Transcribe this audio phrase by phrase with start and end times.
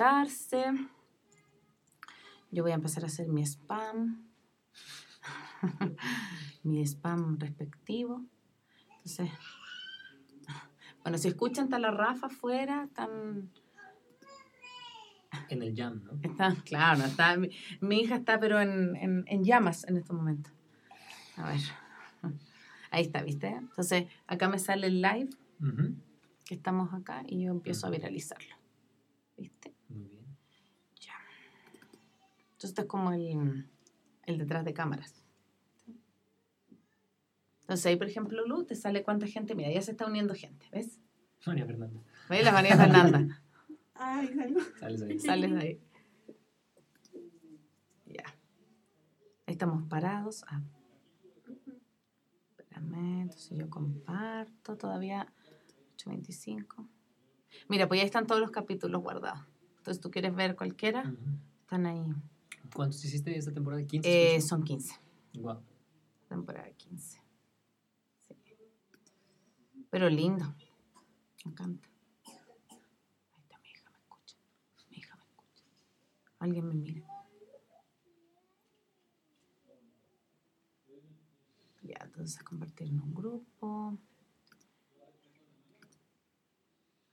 [0.00, 0.64] conectarse.
[2.50, 4.26] Yo voy a empezar a hacer mi spam.
[6.62, 8.24] mi spam respectivo.
[8.96, 9.30] Entonces,
[11.02, 13.50] bueno, si escuchan, está la Rafa afuera, están...
[15.48, 16.18] En el jam, ¿no?
[16.22, 20.50] Está, claro, está, mi, mi hija está pero en, en, en llamas en este momento.
[21.36, 21.60] A ver.
[22.90, 23.48] Ahí está, ¿viste?
[23.48, 25.30] Entonces, acá me sale el live,
[26.44, 28.56] que estamos acá, y yo empiezo a viralizarlo.
[29.36, 29.69] ¿Viste?
[32.60, 33.70] Entonces, esto es como el,
[34.24, 35.24] el detrás de cámaras.
[37.62, 39.54] Entonces, ahí, por ejemplo, Lu, te sale cuánta gente.
[39.54, 41.00] Mira, ya se está uniendo gente, ¿ves?
[41.46, 42.02] María Fernanda.
[42.28, 42.44] ¿Ves?
[42.44, 43.42] La María Fernanda.
[43.94, 44.62] Ay, salud.
[44.78, 45.18] Sales ahí.
[45.18, 45.80] Sales de ahí.
[48.04, 48.24] Ya.
[49.46, 50.44] Ahí estamos parados.
[50.46, 50.60] Ah.
[52.58, 55.32] Espérame, entonces yo comparto todavía
[55.96, 56.86] 8.25.
[57.70, 59.40] Mira, pues ya están todos los capítulos guardados.
[59.78, 61.10] Entonces, tú quieres ver cualquiera,
[61.62, 62.04] están ahí.
[62.74, 63.82] ¿Cuántos hiciste esta temporada?
[63.82, 64.00] ¿15?
[64.04, 64.94] Eh, son 15.
[65.34, 65.60] Wow.
[66.28, 67.20] Temporada 15.
[68.28, 68.34] Sí.
[69.90, 70.44] Pero lindo.
[71.44, 71.88] Me encanta.
[72.26, 74.36] Ahí está mi hija, me escucha.
[74.90, 75.64] Mi hija me escucha.
[76.38, 77.06] Alguien me mira.
[81.82, 83.98] Ya, entonces compartir en un grupo.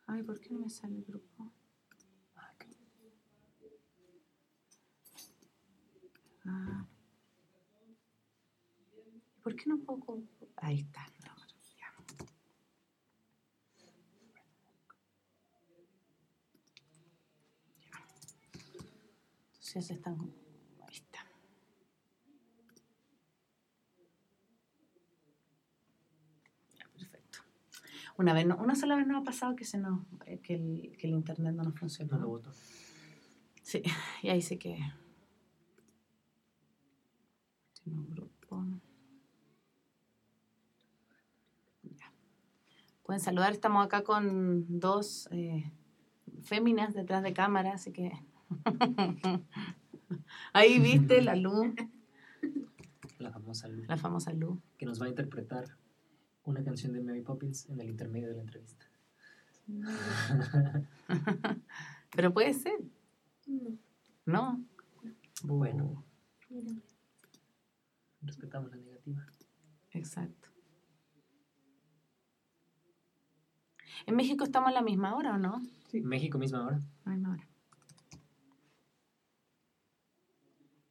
[0.06, 1.52] Ay, ¿por qué no me sale el grupo?
[6.48, 6.86] Ah.
[9.44, 10.22] ¿Por qué no puedo?
[10.58, 11.06] Ahí está.
[11.26, 11.36] no,
[11.78, 11.90] ya.
[17.82, 17.98] Ya.
[19.54, 21.20] Entonces están Ahí está.
[26.78, 27.40] Ya, perfecto.
[28.18, 30.96] Una vez, no- una sola vez nos ha pasado que se nos, eh, que el,
[30.98, 32.14] que el internet no nos funcionó.
[32.14, 32.52] No lo voto.
[33.64, 33.82] Sí,
[34.24, 34.78] y ahí sí que.
[37.90, 38.64] Un grupo.
[41.84, 42.12] Ya.
[43.04, 45.72] Pueden saludar, estamos acá con dos eh,
[46.44, 48.12] féminas detrás de cámara, así que.
[50.54, 51.74] ahí viste la luz,
[53.20, 54.58] La famosa Lu, la famosa luz.
[54.78, 55.66] que nos va a interpretar
[56.44, 58.86] una canción de Mary Poppins en el intermedio de la entrevista.
[62.16, 62.78] Pero puede ser,
[64.26, 64.64] No, ¿no?
[65.44, 66.04] Bueno.
[66.50, 66.72] mira.
[68.28, 69.26] Respetamos la negativa.
[69.92, 70.50] Exacto.
[74.06, 75.62] ¿En México estamos a la misma hora o no?
[75.88, 76.02] Sí.
[76.02, 76.82] México misma hora.
[77.06, 77.48] La misma hora.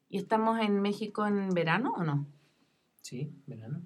[0.08, 2.26] ¿Y estamos en México en verano o no?
[3.02, 3.82] Sí, verano.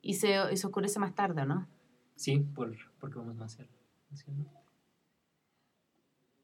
[0.00, 1.66] Y se, y se oscurece más tarde, ¿o no?
[2.16, 4.63] Sí, por, porque vamos más norte.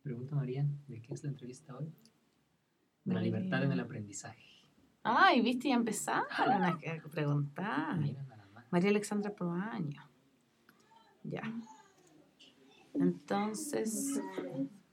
[0.03, 1.93] Pregunta María, ¿de qué es la entrevista hoy?
[3.05, 4.43] De la libertad en el aprendizaje.
[5.03, 6.27] Ay, viste, ya empezaron
[6.65, 7.99] a que- preguntar.
[7.99, 8.65] Mira nada más.
[8.71, 10.03] María Alexandra Proaño.
[11.23, 11.43] Ya.
[12.95, 14.21] Entonces.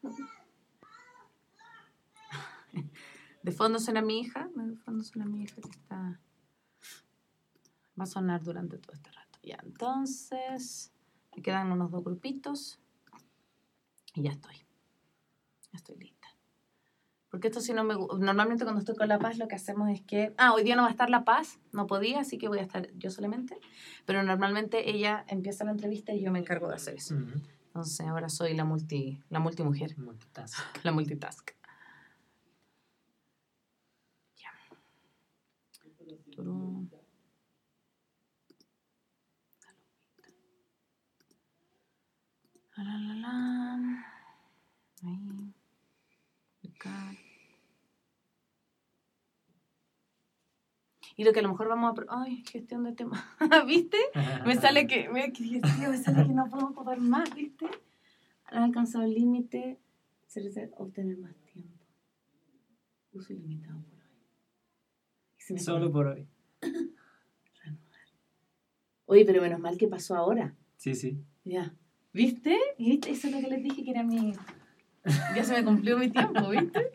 [3.44, 4.50] De fondo suena mi hija.
[4.56, 6.19] De fondo suena mi hija que está.
[8.00, 9.39] Va a sonar durante todo este rato.
[9.44, 10.91] Ya, entonces.
[11.35, 12.79] Me quedan unos dos grupitos.
[14.16, 14.56] Y ya estoy.
[15.78, 16.28] Estoy lista.
[17.30, 17.94] Porque esto si no me...
[17.94, 20.34] Normalmente cuando estoy con La Paz lo que hacemos es que...
[20.38, 21.60] Ah, hoy día no va a estar La Paz.
[21.72, 23.60] No podía, así que voy a estar yo solamente.
[24.06, 27.16] Pero normalmente ella empieza la entrevista y yo me encargo de hacer eso.
[27.68, 30.58] Entonces ahora soy la multi, la multimujer, Multitask.
[30.84, 31.52] la multitask.
[34.38, 34.52] Ya.
[42.78, 44.06] La, la, la.
[45.04, 45.56] Ahí.
[51.16, 51.96] Y lo que a lo mejor vamos a...
[51.96, 53.24] pro- Ay, gestión de temas.
[53.68, 53.98] ¿Viste?
[54.46, 55.62] Me sale que, me, que
[55.98, 57.66] sale que no puedo ocupar más, ¿viste?
[58.46, 59.80] Han alcanzado el límite,
[60.28, 60.42] se
[60.78, 61.74] obtener más tiempo.
[63.13, 65.60] Uso ilimitado por hoy.
[65.60, 66.28] Solo por hoy.
[69.07, 70.54] Oye, pero menos mal que pasó ahora.
[70.75, 71.18] Sí, sí.
[71.46, 71.74] Ya.
[72.13, 72.57] ¿Viste?
[72.78, 73.10] ¿Viste?
[73.12, 74.34] Eso es lo que les dije que era mi...
[75.36, 76.89] Ya se me cumplió mi tiempo, ¿viste?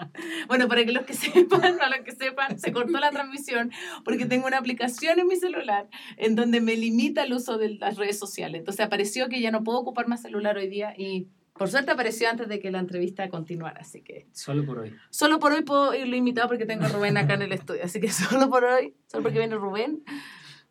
[0.49, 3.71] Bueno, para que los que sepan, para los que sepan, se cortó la transmisión
[4.05, 7.97] porque tengo una aplicación en mi celular en donde me limita el uso de las
[7.97, 8.59] redes sociales.
[8.61, 12.29] Entonces apareció que ya no puedo ocupar más celular hoy día y por suerte apareció
[12.31, 14.95] antes de que la entrevista continuara, así que Solo por hoy.
[15.11, 18.01] solo por hoy puedo irlo invitado porque tengo a Rubén acá en el estudio, así
[18.01, 20.03] que solo por hoy, solo porque viene Rubén.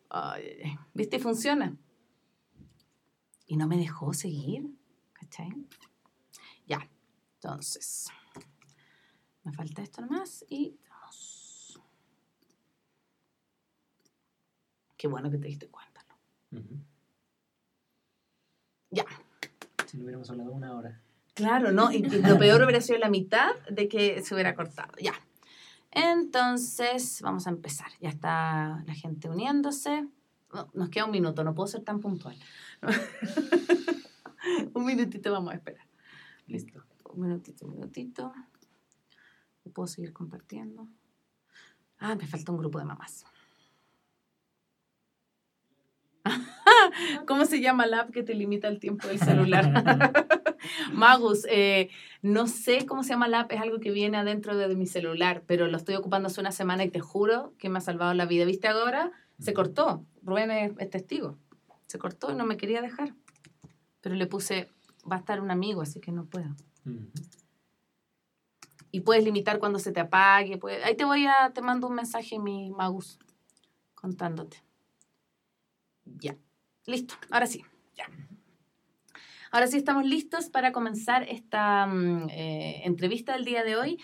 [0.09, 0.75] Ay.
[0.93, 1.19] ¿Viste?
[1.19, 1.75] Funciona.
[3.47, 4.63] y no me dejó seguir.
[5.13, 5.49] ¿Cachai?
[7.43, 8.07] Entonces,
[9.43, 11.81] me falta esto nomás y vamos.
[14.95, 16.05] Qué bueno que te diste cuenta.
[18.91, 19.05] Ya.
[19.87, 21.01] Si no hubiéramos hablado una hora.
[21.33, 21.91] Claro, ¿no?
[21.91, 24.93] Y y lo peor hubiera sido la mitad de que se hubiera cortado.
[25.01, 25.13] Ya.
[25.89, 27.87] Entonces, vamos a empezar.
[27.99, 30.07] Ya está la gente uniéndose.
[30.53, 32.37] No, nos queda un minuto, no puedo ser tan puntual.
[34.75, 35.87] un minutito vamos a esperar.
[36.45, 36.90] Listo.
[37.13, 38.33] Un minutito, un minutito.
[39.73, 40.87] ¿Puedo seguir compartiendo?
[41.99, 43.25] Ah, me falta un grupo de mamás.
[47.27, 49.71] ¿Cómo se llama la app que te limita el tiempo del celular?
[50.93, 51.89] Magus, eh,
[52.21, 55.43] no sé cómo se llama la app, es algo que viene adentro de mi celular,
[55.47, 58.25] pero lo estoy ocupando hace una semana y te juro que me ha salvado la
[58.25, 58.45] vida.
[58.45, 59.11] ¿Viste ahora?
[59.39, 60.05] Se cortó.
[60.23, 61.37] Rubén es, es testigo.
[61.87, 63.13] Se cortó y no me quería dejar.
[64.01, 64.69] Pero le puse,
[65.09, 66.55] va a estar un amigo, así que no puedo.
[68.91, 70.59] Y puedes limitar cuando se te apague.
[70.83, 73.19] Ahí te voy a, te mando un mensaje, mi Magus,
[73.95, 74.63] contándote.
[76.05, 76.35] Ya.
[76.85, 77.15] Listo.
[77.29, 77.63] Ahora sí.
[77.95, 78.05] Ya.
[79.51, 83.99] Ahora sí estamos listos para comenzar esta mm, eh, entrevista del día de hoy.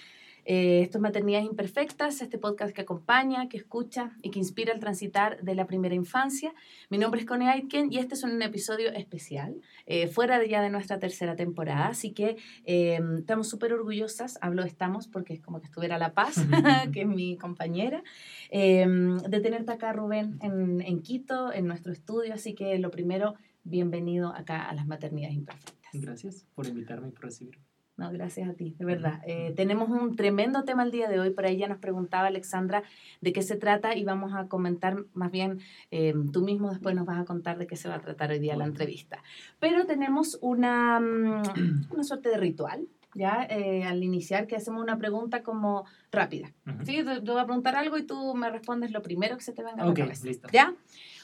[0.49, 4.79] Eh, esto es Maternidades Imperfectas, este podcast que acompaña, que escucha y que inspira al
[4.79, 6.53] transitar de la primera infancia.
[6.89, 10.61] Mi nombre es Connie Aitken y este es un episodio especial, eh, fuera de ya
[10.61, 15.59] de nuestra tercera temporada, así que eh, estamos súper orgullosas, hablo estamos porque es como
[15.59, 16.37] que estuviera La Paz,
[16.93, 18.01] que es mi compañera,
[18.49, 23.35] eh, de tenerte acá, Rubén, en, en Quito, en nuestro estudio, así que lo primero,
[23.65, 25.91] bienvenido acá a las Maternidades Imperfectas.
[25.91, 27.66] Gracias por invitarme y por recibirme.
[27.97, 29.21] No, gracias a ti, de verdad.
[29.25, 31.31] Eh, tenemos un tremendo tema el día de hoy.
[31.31, 32.83] Por ahí ya nos preguntaba Alexandra
[33.21, 35.59] de qué se trata y vamos a comentar, más bien
[35.89, 38.37] eh, tú mismo después nos vas a contar de qué se va a tratar hoy
[38.37, 39.23] día la entrevista.
[39.59, 43.47] Pero tenemos una, mm, una suerte de ritual, ¿ya?
[43.49, 46.53] Eh, al iniciar que hacemos una pregunta como rápida.
[46.67, 46.85] Ujú.
[46.85, 46.97] ¿sí?
[47.03, 49.63] Te, te voy a preguntar algo y tú me respondes lo primero que se te
[49.63, 50.27] venga a la cabeza.
[50.27, 50.47] listo.
[50.53, 50.75] ¿Ya?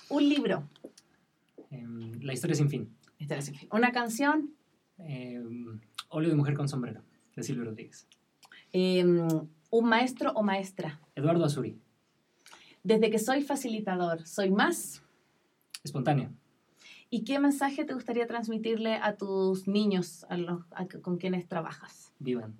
[0.10, 0.64] Un libro.
[1.70, 2.90] Em, la historia sin fin.
[3.20, 4.56] Esta es- Una canción.
[6.14, 7.02] Em, Óleo de mujer con sombrero,
[7.36, 8.08] de Silvio Rodríguez.
[8.72, 11.00] eh, un maestro o maestra.
[11.16, 11.80] Eduardo Azuri,
[12.84, 15.02] Desde que soy facilitador, soy más.
[15.84, 16.32] espontáneo.
[17.10, 22.14] ¿Y qué mensaje te gustaría transmitirle a tus niños a los, a- con quienes trabajas?
[22.20, 22.56] Vivan,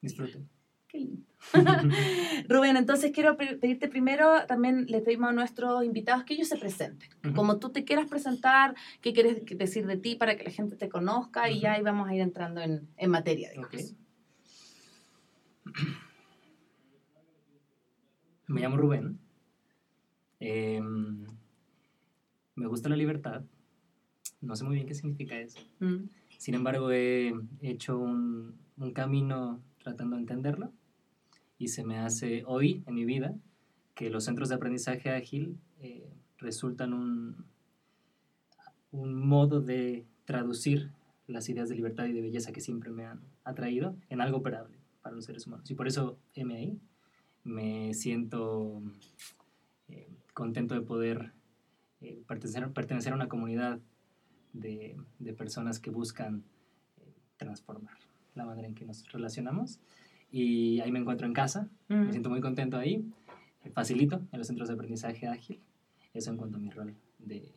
[0.00, 0.48] disfruten.
[0.92, 1.22] Qué lindo.
[2.48, 6.56] Rubén, entonces quiero pe- pedirte primero, también le pedimos a nuestros invitados que ellos se
[6.58, 7.08] presenten.
[7.34, 10.88] Como tú te quieras presentar, qué quieres decir de ti para que la gente te
[10.90, 13.50] conozca y ya ahí vamos a ir entrando en, en materia.
[13.50, 13.70] digamos.
[13.74, 13.80] Ok.
[18.48, 19.18] Me llamo Rubén.
[20.40, 21.26] Em,
[22.54, 23.42] me gusta la libertad.
[24.40, 25.60] No sé muy bien qué significa eso.
[25.80, 26.08] Mm.
[26.38, 30.72] Sin embargo, he hecho un, un camino tratando de entenderlo
[31.62, 33.36] y se me hace hoy en mi vida
[33.94, 37.44] que los centros de aprendizaje ágil eh, resultan un,
[38.90, 40.90] un modo de traducir
[41.28, 44.76] las ideas de libertad y de belleza que siempre me han atraído en algo operable
[45.02, 45.70] para los seres humanos.
[45.70, 46.80] Y por eso MI
[47.44, 48.82] me siento
[49.88, 51.32] eh, contento de poder
[52.00, 53.78] eh, pertenecer, pertenecer a una comunidad
[54.52, 56.42] de, de personas que buscan
[57.36, 57.98] transformar
[58.34, 59.78] la manera en que nos relacionamos.
[60.32, 61.94] Y ahí me encuentro en casa, Mm.
[62.06, 63.04] me siento muy contento ahí,
[63.74, 65.60] facilito en los centros de aprendizaje ágil,
[66.14, 67.52] eso en cuanto a mi rol de,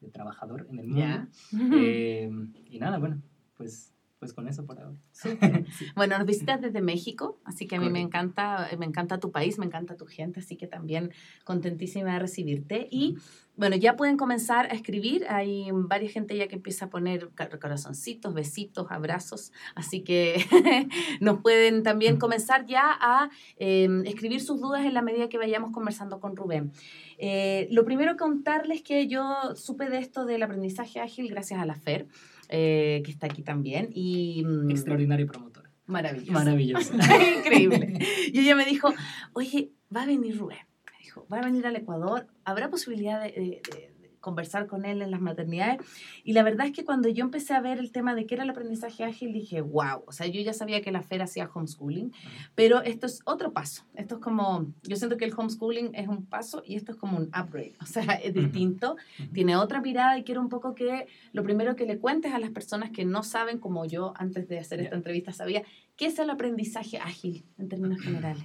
[0.00, 1.00] de trabajador en el mundo.
[1.00, 1.28] Ya.
[1.74, 2.30] Eh,
[2.70, 3.20] y nada, bueno,
[3.56, 3.92] pues,
[4.22, 4.94] pues con eso por ahora.
[5.10, 5.64] Súper.
[5.96, 9.58] Bueno, nos visitas desde México, así que a mí me encanta, me encanta tu país,
[9.58, 11.10] me encanta tu gente, así que también
[11.42, 12.86] contentísima de recibirte.
[12.88, 13.16] Y
[13.56, 18.32] bueno, ya pueden comenzar a escribir, hay varias gente ya que empieza a poner corazoncitos,
[18.32, 20.36] besitos, abrazos, así que
[21.20, 25.72] nos pueden también comenzar ya a eh, escribir sus dudas en la medida que vayamos
[25.72, 26.70] conversando con Rubén.
[27.18, 31.74] Eh, lo primero contarles que yo supe de esto del aprendizaje ágil gracias a la
[31.74, 32.06] FER,
[32.52, 34.44] eh, que está aquí también, y...
[34.44, 35.68] mm, Extraordinaria promotora.
[35.86, 36.32] Maravilloso.
[36.32, 36.94] Maravillosa.
[37.38, 37.98] Increíble.
[38.32, 38.94] Y ella me dijo,
[39.32, 40.58] oye, va a venir Rubén.
[40.92, 42.28] Me dijo, va a venir al Ecuador.
[42.44, 43.91] ¿Habrá posibilidad de, de- de- de
[44.22, 45.84] conversar con él en las maternidades?
[46.24, 48.44] Y la verdad es que cuando yo empecé a ver el tema de qué era
[48.44, 50.04] el aprendizaje ágil, dije, wow.
[50.06, 52.12] O sea, yo ya sabía que la FER hacía homeschooling,
[52.54, 53.84] pero esto es otro paso.
[53.94, 57.18] Esto es como, yo siento que el homeschooling es un paso y esto es como
[57.18, 57.74] un upgrade.
[57.82, 58.96] O sea, es distinto,
[59.34, 62.50] tiene otra mirada y quiero un poco que lo primero que le cuentes a las
[62.50, 65.62] personas que no saben, como yo antes de hacer esta entrevista sabía,
[65.96, 68.44] ¿qué es el aprendizaje ágil en términos generales?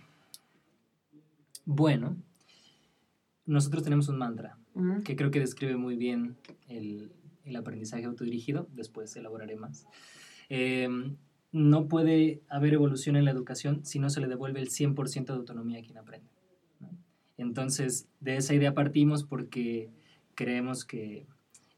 [1.65, 2.15] Bueno,
[3.45, 7.11] nosotros tenemos un mantra Mm, que creo que describe muy bien el,
[7.45, 9.85] el aprendizaje autodirigido, después elaboraré más.
[10.49, 10.87] Eh,
[11.51, 15.33] no puede haber evolución en la educación si no se le devuelve el 100% de
[15.33, 16.27] autonomía a quien aprende.
[16.79, 16.89] ¿no?
[17.37, 19.89] Entonces, de esa idea partimos porque
[20.35, 21.25] creemos que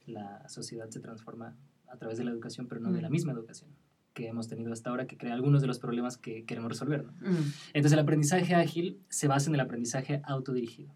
[0.06, 1.56] la sociedad se transforma
[1.88, 3.12] a través de la educación, pero no de la Mm.
[3.12, 3.70] misma educación
[4.14, 7.06] que hemos tenido hasta ahora, que crea algunos de los problemas que queremos resolver.
[7.06, 7.12] ¿no?
[7.22, 10.92] Mm, Entonces, el aprendizaje ágil se basa en el aprendizaje autodirigido.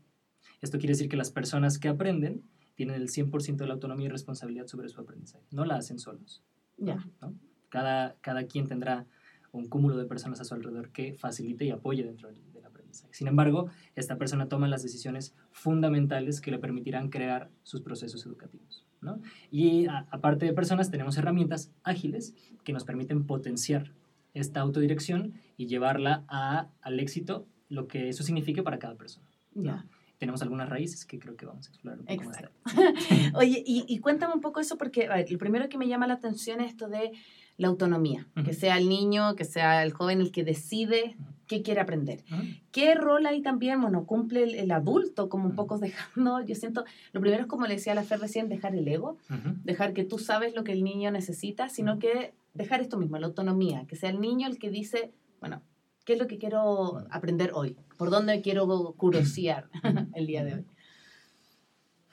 [0.63, 2.41] Esto quiere decir que las personas que aprenden
[2.75, 5.43] tienen el 100% de la autonomía y responsabilidad sobre su aprendizaje.
[5.51, 6.41] No la hacen solos.
[6.77, 7.05] Ya.
[7.22, 7.36] ¿no?
[7.70, 9.05] Cada, cada quien tendrá
[9.51, 13.13] un cúmulo de personas a su alrededor que facilite y apoye dentro del, del aprendizaje.
[13.13, 18.86] Sin embargo, esta persona toma las decisiones fundamentales que le permitirán crear sus procesos educativos.
[19.01, 19.20] ¿no?
[19.51, 23.91] Y a- aparte de personas, tenemos herramientas ágiles que nos permiten potenciar
[24.34, 29.27] esta autodirección y llevarla a, al éxito, lo que eso signifique para cada persona.
[29.53, 29.86] Ya.
[30.23, 32.59] Tenemos algunas raíces que creo que vamos a explorar un poco más Exacto.
[32.63, 32.93] tarde.
[33.35, 36.07] Oye, y, y cuéntame un poco eso, porque a ver, lo primero que me llama
[36.07, 37.11] la atención es esto de
[37.57, 38.53] la autonomía, que Ujú.
[38.53, 41.29] sea el niño, que sea el joven el que decide Ujú.
[41.45, 42.23] qué quiere aprender.
[42.31, 42.41] Ujú.
[42.71, 46.85] ¿Qué rol ahí también, bueno, cumple el, el adulto, como un poco dejando, yo siento,
[47.11, 49.17] lo primero es como le decía a la Fer recién, dejar el ego,
[49.65, 53.27] dejar que tú sabes lo que el niño necesita, sino que dejar esto mismo, la
[53.27, 55.11] autonomía, que sea el niño el que dice,
[55.41, 55.61] bueno,
[56.05, 57.75] ¿qué es lo que quiero aprender hoy?
[57.98, 58.67] ¿Por dónde quiero
[58.98, 59.69] curiosear
[60.15, 60.65] el día de hoy?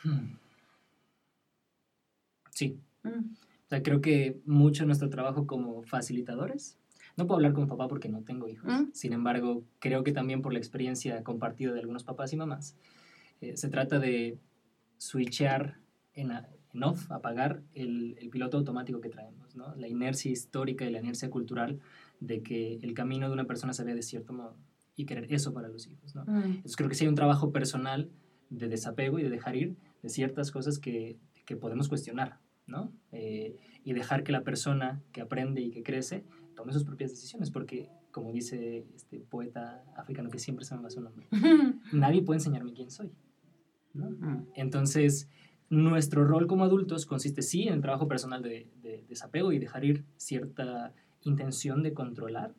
[0.04, 0.36] Hmm.
[2.50, 6.76] Sí, Mm, O sea, creo que mucho de nuestro trabajo como facilitadores,
[7.16, 8.90] no puedo hablar como papá porque no tengo hijos, Mm.
[8.92, 12.76] sin embargo, creo que también por la experiencia compartida de algunos papás y mamás,
[13.40, 14.36] eh, se trata de
[14.98, 15.78] switchear
[16.14, 19.74] en, a- en off, apagar el, el piloto automático que traemos, ¿no?
[19.76, 21.80] la inercia histórica y la inercia cultural
[22.20, 24.56] de que el camino de una persona se ve de cierto modo
[24.94, 26.14] y querer eso para los hijos.
[26.14, 26.24] ¿no?
[26.26, 28.10] mm, Entonces creo que sí hay un trabajo personal
[28.50, 32.92] de desapego y de dejar ir de ciertas cosas que, que podemos cuestionar, ¿no?
[33.12, 36.24] Eh, y dejar que la persona que aprende y que crece
[36.54, 40.90] tome sus propias decisiones, porque como dice este poeta africano que siempre se me va
[40.90, 41.28] su nombre,
[41.92, 43.12] nadie puede enseñarme quién soy,
[43.94, 44.10] ¿no?
[44.10, 45.28] mm, Entonces,
[45.70, 49.84] nuestro rol como adultos consiste sí en el trabajo personal de, de desapego y dejar
[49.84, 52.54] ir cierta intención de controlar,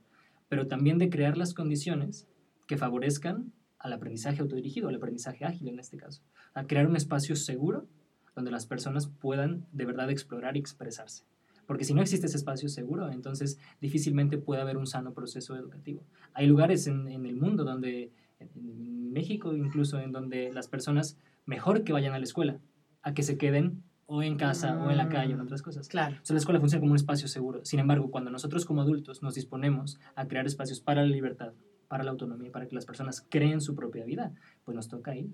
[0.49, 2.27] pero también de crear las condiciones
[2.67, 6.21] que favorezcan al aprendizaje autodirigido, al aprendizaje ágil en este caso,
[6.53, 7.87] a crear un espacio seguro
[8.35, 11.25] donde las personas puedan de verdad explorar y expresarse.
[11.65, 16.03] Porque si no existe ese espacio seguro, entonces difícilmente puede haber un sano proceso educativo.
[16.33, 21.93] Hay lugares en, el mundo donde, en México incluso, en donde las personas mejor que
[21.93, 22.59] vayan a la escuela,
[23.03, 25.87] a que se queden o en casa o en la calle o en otras cosas.
[25.87, 26.17] Claro.
[26.21, 27.63] O sea, la escuela funciona como un espacio seguro.
[27.63, 31.53] Sin embargo, cuando nosotros como adultos nos disponemos a crear espacios para la libertad,
[31.87, 34.33] para la autonomía, para que las personas creen su propia vida,
[34.65, 35.33] pues nos toca ahí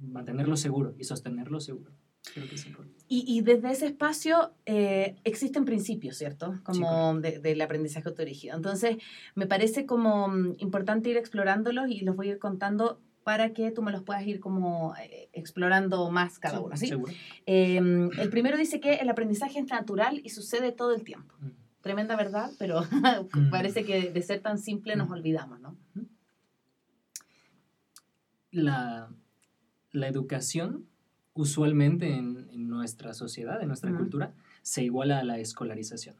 [0.00, 1.90] mantenerlo seguro y sostenerlo seguro.
[2.34, 2.88] Creo que es rol.
[3.08, 6.60] Y, y desde ese espacio eh, existen principios, ¿cierto?
[6.62, 7.20] Como correcto.
[7.20, 8.54] de- del aprendizaje autodirigido.
[8.56, 8.96] Entonces,
[9.34, 13.70] me parece como mm, importante ir explorándolos y los voy a ir contando para que
[13.70, 17.14] tú me los puedas ir como eh, explorando más cada Sí, uno, ¿sí?
[17.46, 17.76] Eh,
[18.18, 21.34] el primero dice que el aprendizaje es natural y sucede todo el tiempo.
[21.40, 21.50] Mm.
[21.82, 22.82] Tremenda verdad, pero
[23.34, 23.50] Mm.
[23.50, 25.76] parece que de ser tan simple nos olvidamos, ¿no?
[28.50, 29.08] La,
[29.92, 30.86] la educación,
[31.32, 36.16] usualmente en, en nuestra sociedad, en nuestra cultura, se iguala a la escolarización.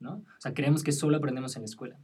[0.00, 0.12] ¿no?
[0.18, 1.98] O sea, creemos que solo aprendemos en la escuela.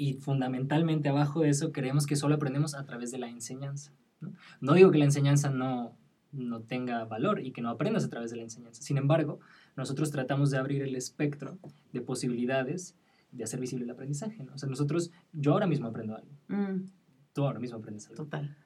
[0.00, 3.92] Y fundamentalmente abajo de eso, creemos que solo aprendemos a través de la enseñanza.
[4.20, 5.94] No, no digo que la enseñanza no,
[6.32, 8.80] no tenga valor y que no aprendas a través de la enseñanza.
[8.82, 9.40] Sin embargo,
[9.76, 11.58] nosotros tratamos de abrir el espectro
[11.92, 12.96] de posibilidades
[13.30, 14.42] de hacer visible el aprendizaje.
[14.42, 14.54] ¿no?
[14.54, 16.30] O sea, nosotros, yo ahora mismo aprendo algo.
[16.48, 16.86] Mm,
[17.34, 18.24] Tú ahora mismo aprendes algo.
[18.24, 18.56] total,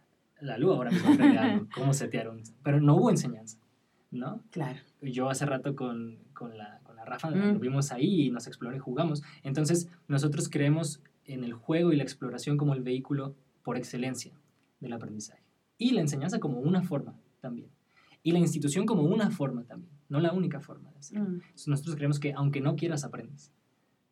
[0.40, 2.42] La Lu ahora mismo aprende algo, cómo setear un...
[2.62, 3.58] Pero no hubo enseñanza,
[4.12, 4.40] ¿no?
[4.52, 4.78] claro.
[5.02, 7.54] Yo hace rato con, con, la, con la Rafa Mm.
[7.54, 9.22] lo vimos ahí y nos exploró y jugamos.
[9.42, 14.32] Entonces, nosotros creemos en el juego y la exploración como el vehículo por excelencia
[14.80, 15.42] del aprendizaje.
[15.78, 17.70] Y la enseñanza como una forma también.
[18.22, 21.28] Y la institución como una forma también, no la única forma de hacerlo.
[21.28, 23.52] Mm, nosotros creemos que aunque no quieras, aprendes.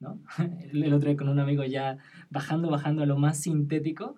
[0.00, 0.21] ¿no?
[0.38, 4.16] El el otro día con un amigo ya bajando, bajando a lo más sintético,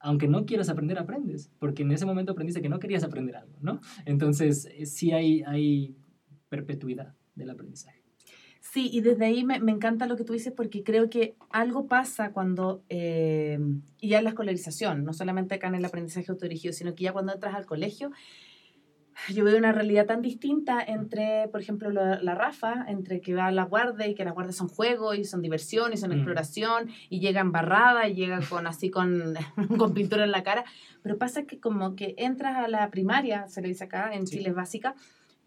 [0.00, 3.56] aunque no quieras aprender, aprendes, porque en ese momento aprendiste que no querías aprender algo,
[3.60, 3.80] ¿no?
[4.06, 5.94] Entonces, eh, sí hay, hay
[6.48, 7.99] perpetuidad del aprendizaje.
[8.60, 11.86] Sí, y desde ahí me, me encanta lo que tú dices porque creo que algo
[11.86, 13.58] pasa cuando, eh,
[13.98, 17.12] y ya en la escolarización, no solamente acá en el aprendizaje autodirigido, sino que ya
[17.12, 18.10] cuando entras al colegio,
[19.34, 23.46] yo veo una realidad tan distinta entre, por ejemplo, la, la Rafa, entre que va
[23.46, 26.14] a la guardia y que las guardias son juego y son diversión y son Mm.
[26.14, 29.34] exploración y llega embarrada y llega con así con,
[29.78, 30.64] con pintura en la cara,
[31.02, 34.36] pero pasa que como que entras a la primaria, se le dice acá, en Sí.
[34.38, 34.94] Chile es básica,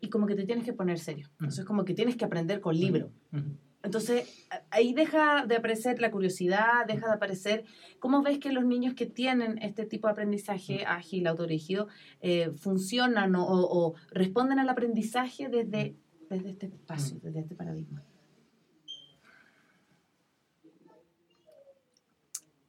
[0.03, 1.29] y como que te tienes que poner serio.
[1.39, 3.09] Entonces, como que tienes que aprender con libro.
[3.31, 3.57] Ujú.
[3.83, 7.63] Entonces, a- ahí deja de aparecer la curiosidad, deja de aparecer.
[7.99, 11.87] ¿Cómo ves que los niños que tienen este tipo de aprendizaje ágil, autodirigido,
[12.19, 15.95] eh, funcionan o, o- o responden al aprendizaje desde,
[16.29, 18.03] desde este espacio, desde este paradigma?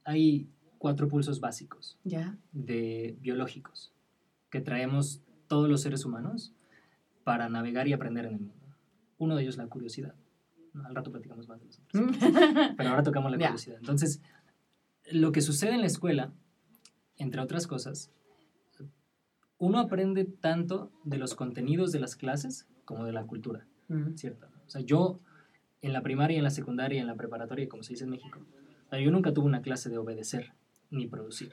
[0.04, 0.48] Hay
[0.78, 2.36] cuatro pulsos básicos ¿Ya?
[2.52, 3.92] de biológicos
[4.50, 6.53] que traemos todos los seres humanos
[7.24, 8.66] para navegar y aprender en el mundo.
[9.18, 10.14] Uno de ellos la curiosidad.
[10.72, 10.86] ¿no?
[10.86, 12.02] Al rato platicamos más de los otros.
[12.76, 13.76] Pero ahora tocamos la curiosidad.
[13.78, 14.20] Entonces,
[15.10, 16.32] lo que sucede en la escuela,
[17.16, 18.10] entre otras cosas,
[19.58, 24.14] uno aprende tanto de los contenidos de las clases como de la cultura, Mm.
[24.16, 24.46] ¿cierto?
[24.66, 25.20] O sea, yo
[25.82, 28.40] en la primaria, en la secundaria, en la preparatoria, como se dice en México,
[28.92, 30.52] yo nunca tuve una clase de obedecer
[30.90, 31.52] ni producir.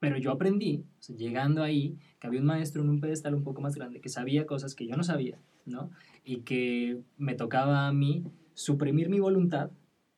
[0.00, 3.42] Pero yo aprendí, o sea, llegando ahí, que había un maestro en un pedestal un
[3.42, 5.90] poco más grande que sabía cosas que yo no sabía, ¿no?
[6.24, 8.24] Y que me tocaba a mí
[8.54, 9.70] suprimir mi voluntad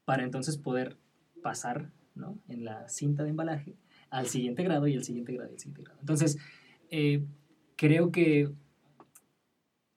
[0.05, 0.99] para entonces poder
[1.43, 2.39] pasar, ¿no?
[2.49, 3.77] En la cinta de embalaje
[4.11, 6.01] al siguiente grado y el siguiente grado y el siguiente grado.
[6.01, 6.37] Entonces,
[6.91, 7.25] eh,
[7.77, 8.53] creo que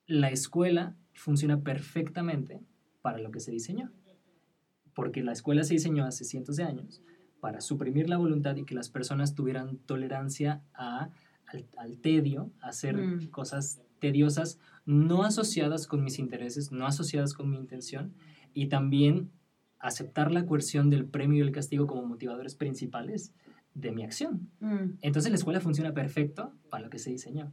[0.06, 2.62] la escuela funciona perfectamente
[3.02, 3.92] para lo que se diseñó.
[4.94, 7.02] Porque la escuela se diseñó hace cientos de años
[7.44, 11.10] para suprimir la voluntad y que las personas tuvieran tolerancia a,
[11.46, 13.28] al, al tedio, a hacer Mm.
[13.32, 18.14] cosas tediosas, no asociadas con mis intereses, no asociadas con mi intención,
[18.54, 19.30] y también
[19.80, 23.34] aceptar la coerción del premio y el castigo como motivadores principales
[23.74, 24.50] de mi acción.
[24.62, 25.00] Mm.
[25.02, 27.52] Entonces la escuela funciona perfecto para lo que se diseñó.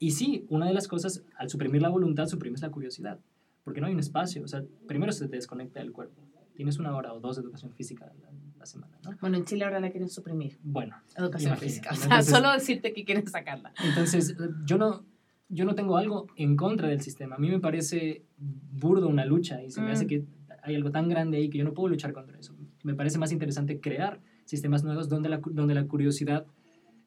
[0.00, 3.20] Y sí, una de las cosas, al suprimir la voluntad, suprimes la curiosidad,
[3.62, 4.42] porque no hay un espacio.
[4.42, 6.20] O sea, primero se te desconecta del cuerpo.
[6.56, 8.12] Tienes una hora o dos de educación física
[8.58, 9.10] la, semana, ¿no?
[9.20, 11.90] Bueno, en Chile ahora la quieren suprimir, Bueno, educación física.
[11.92, 13.72] O sea, Entonces- solo decirte que quieren sacarla.
[13.84, 15.04] entonces eh, yo no,
[15.48, 17.36] yo no tengo algo en contra del sistema.
[17.36, 19.92] A mí me parece burdo una lucha y se me Mm.
[19.92, 20.24] hace que
[20.62, 22.54] hay algo tan grande ahí que yo no puedo luchar contra eso.
[22.84, 26.46] Me parece más interesante crear sistemas nuevos donde la, donde la curiosidad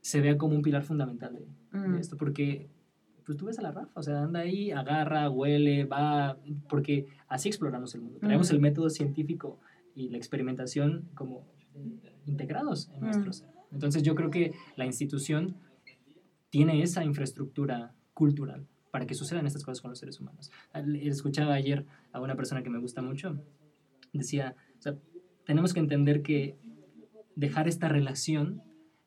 [0.01, 1.95] se vea como un pilar fundamental de, de Mm.
[1.97, 2.69] esto, porque
[3.23, 6.37] pues tú ves a la Rafa, o sea, anda ahí, agarra, huele, va,
[6.67, 8.17] porque así exploramos el mundo.
[8.19, 8.55] Traemos Mm.
[8.55, 9.59] el método científico
[9.95, 13.05] y la experimentación como eh, integrados en Mm.
[13.05, 13.49] nuestro ser.
[13.71, 15.55] Entonces yo creo que la institución
[16.49, 20.51] tiene esa infraestructura cultural para que sucedan estas cosas con los seres humanos.
[21.01, 23.41] Escuchaba ayer a una persona que me gusta mucho,
[24.11, 24.97] decía, o sea,
[25.45, 26.57] tenemos que entender que
[27.37, 28.61] dejar esta relación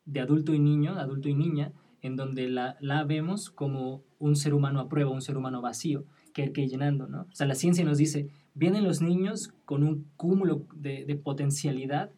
[0.05, 1.71] de adulto y niño, adulto y niña,
[2.01, 6.05] en donde la, la vemos como un ser humano a prueba, un ser humano vacío,
[6.33, 7.21] que hay que ir llenando, ¿no?
[7.31, 12.09] O sea, la ciencia nos dice, vienen los niños con un cúmulo de, de potencialidad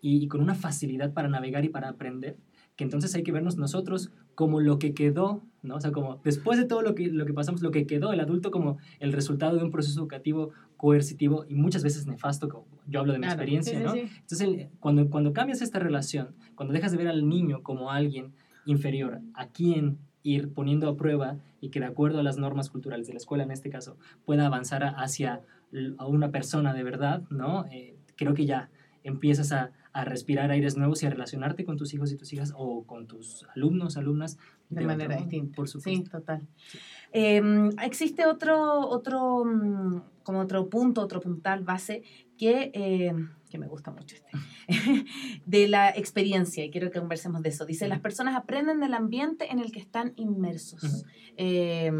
[0.00, 2.36] y, y con una facilidad para navegar y para aprender,
[2.76, 5.76] que entonces hay que vernos nosotros como lo que quedó, ¿no?
[5.76, 8.20] O sea, como después de todo lo que, lo que pasamos, lo que quedó, el
[8.20, 13.00] adulto como el resultado de un proceso educativo coercitivo y muchas veces nefasto, como yo
[13.00, 13.36] hablo de mi Claro.
[13.40, 13.92] experiencia, Sí, ¿no?
[13.92, 14.00] sí.
[14.20, 18.34] Entonces, el- cuando, cuando cambias esta relación, cuando dejas de ver al niño como alguien
[18.64, 23.06] inferior, a quien ir poniendo a prueba y que de acuerdo a las normas culturales
[23.06, 25.42] de la escuela, en este caso, pueda avanzar hacia
[25.98, 27.66] a una persona de verdad, ¿no?
[27.70, 28.70] Eh, creo que ya
[29.02, 32.52] empiezas a, a respirar aires nuevos y a relacionarte con tus hijos y tus hijas
[32.56, 34.38] o con tus alumnos, alumnas.
[34.70, 35.54] De otro manera distinta.
[35.56, 36.10] Por Sí, supuesto.
[36.18, 36.46] total.
[37.12, 37.42] Eh,
[37.82, 42.02] existe otro, otro, mm, como otro punto, otro puntal base
[42.38, 43.12] que, eh,
[43.50, 44.30] que me gusta mucho este,
[45.46, 47.66] de la experiencia, y quiero que conversemos de eso.
[47.66, 51.04] Dice, las personas aprenden del ambiente en el que están inmersos.
[51.36, 51.92] Eh,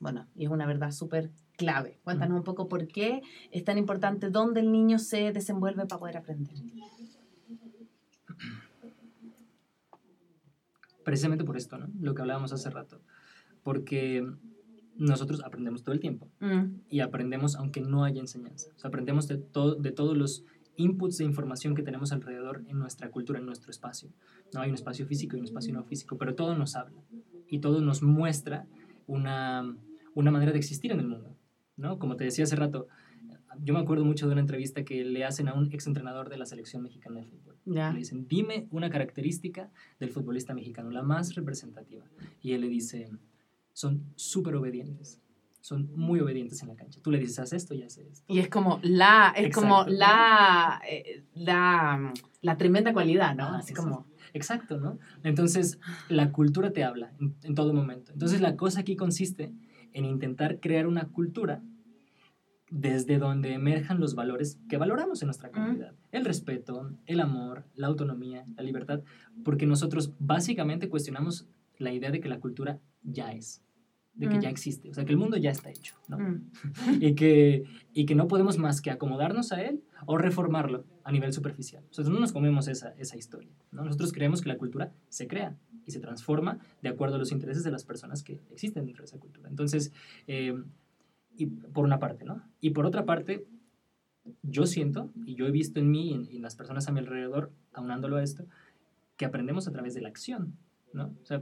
[0.00, 1.30] bueno, y es una verdad súper
[1.62, 2.00] clave.
[2.02, 3.22] Cuéntanos un poco por qué
[3.52, 6.56] es tan importante dónde el niño se desenvuelve para poder aprender.
[11.04, 11.86] Precisamente por esto, ¿no?
[12.00, 13.00] Lo que hablábamos hace rato.
[13.62, 14.26] Porque
[14.96, 16.28] nosotros aprendemos todo el tiempo.
[16.40, 18.68] Mm, y aprendemos aunque no haya enseñanza.
[18.74, 20.44] O sea, aprendemos de, todo, de todos los
[20.76, 24.10] inputs de información que tenemos alrededor en nuestra cultura, en nuestro espacio.
[24.52, 27.00] No hay un espacio físico y un espacio no físico, pero todo nos habla
[27.48, 28.66] y todo nos muestra
[29.06, 29.76] una,
[30.14, 31.31] una manera de existir en el mundo.
[31.76, 31.98] ¿No?
[31.98, 32.88] Como te decía hace rato,
[33.60, 36.46] yo me acuerdo mucho de una entrevista que le hacen a un exentrenador de la
[36.46, 37.56] selección mexicana de fútbol.
[37.64, 42.04] Le dicen, dime una característica del futbolista mexicano, la más representativa.
[42.40, 43.10] Y él le dice,
[43.72, 45.20] son súper obedientes,
[45.60, 47.00] son muy obedientes en la cancha.
[47.02, 48.24] Tú le dices, haz esto y hace esto.
[48.32, 53.44] Y es como la, es como la, eh, la, la tremenda cualidad, ¿no?
[53.44, 53.90] Ah, Así exacto.
[53.90, 54.98] como, Exacto, ¿no?
[55.24, 58.12] Entonces, la cultura te habla en, en todo momento.
[58.12, 59.52] Entonces, la cosa aquí consiste
[59.92, 61.62] en intentar crear una cultura
[62.70, 65.92] desde donde emerjan los valores que valoramos en nuestra comunidad.
[66.10, 69.02] El respeto, el amor, la autonomía, la libertad,
[69.44, 73.62] porque nosotros básicamente cuestionamos la idea de que la cultura ya es.
[74.14, 74.40] de que Mm.
[74.40, 76.18] ya existe, o sea, que el mundo ya está hecho, ¿no?
[76.18, 76.50] Mm.
[77.00, 81.32] y, que, y que no podemos más que acomodarnos a él o reformarlo a nivel
[81.32, 81.84] superficial.
[81.88, 83.50] Nosotros no nos comemos esa, esa historia.
[83.70, 83.84] ¿no?
[83.84, 87.64] Nosotros creemos que la cultura se crea y se transforma de acuerdo a los intereses
[87.64, 89.48] de las personas que existen dentro de esa cultura.
[89.48, 89.92] Entonces,
[90.26, 90.54] eh,
[91.36, 92.42] y por una parte, ¿no?
[92.60, 93.46] Y por otra parte,
[94.42, 97.00] yo siento, y yo he visto en mí y en, en las personas a mi
[97.00, 98.46] alrededor, aunándolo a esto,
[99.16, 100.56] que aprendemos a través de la acción,
[100.92, 101.14] ¿no?
[101.22, 101.40] O sea,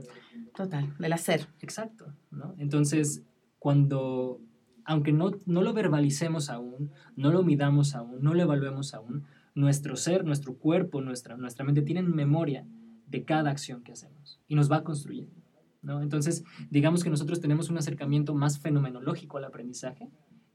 [0.55, 1.47] Total, del hacer.
[1.59, 2.55] Exacto, ¿no?
[2.57, 3.23] Entonces,
[3.59, 4.41] cuando,
[4.85, 9.23] aunque no, no lo verbalicemos aún, no lo midamos aún, no lo evaluemos aún,
[9.55, 12.65] nuestro ser, nuestro cuerpo, nuestra, nuestra mente tienen memoria
[13.07, 15.35] de cada acción que hacemos y nos va construyendo,
[15.81, 16.01] ¿no?
[16.01, 20.09] Entonces, digamos que nosotros tenemos un acercamiento más fenomenológico al aprendizaje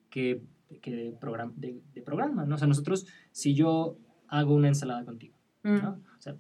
[0.09, 0.41] que,
[0.81, 2.55] que de, program- de, de programa, ¿no?
[2.55, 5.83] O sea, nosotros, si yo hago una ensalada contigo, Mm.
[5.83, 5.91] ¿no?
[6.17, 6.37] O sea,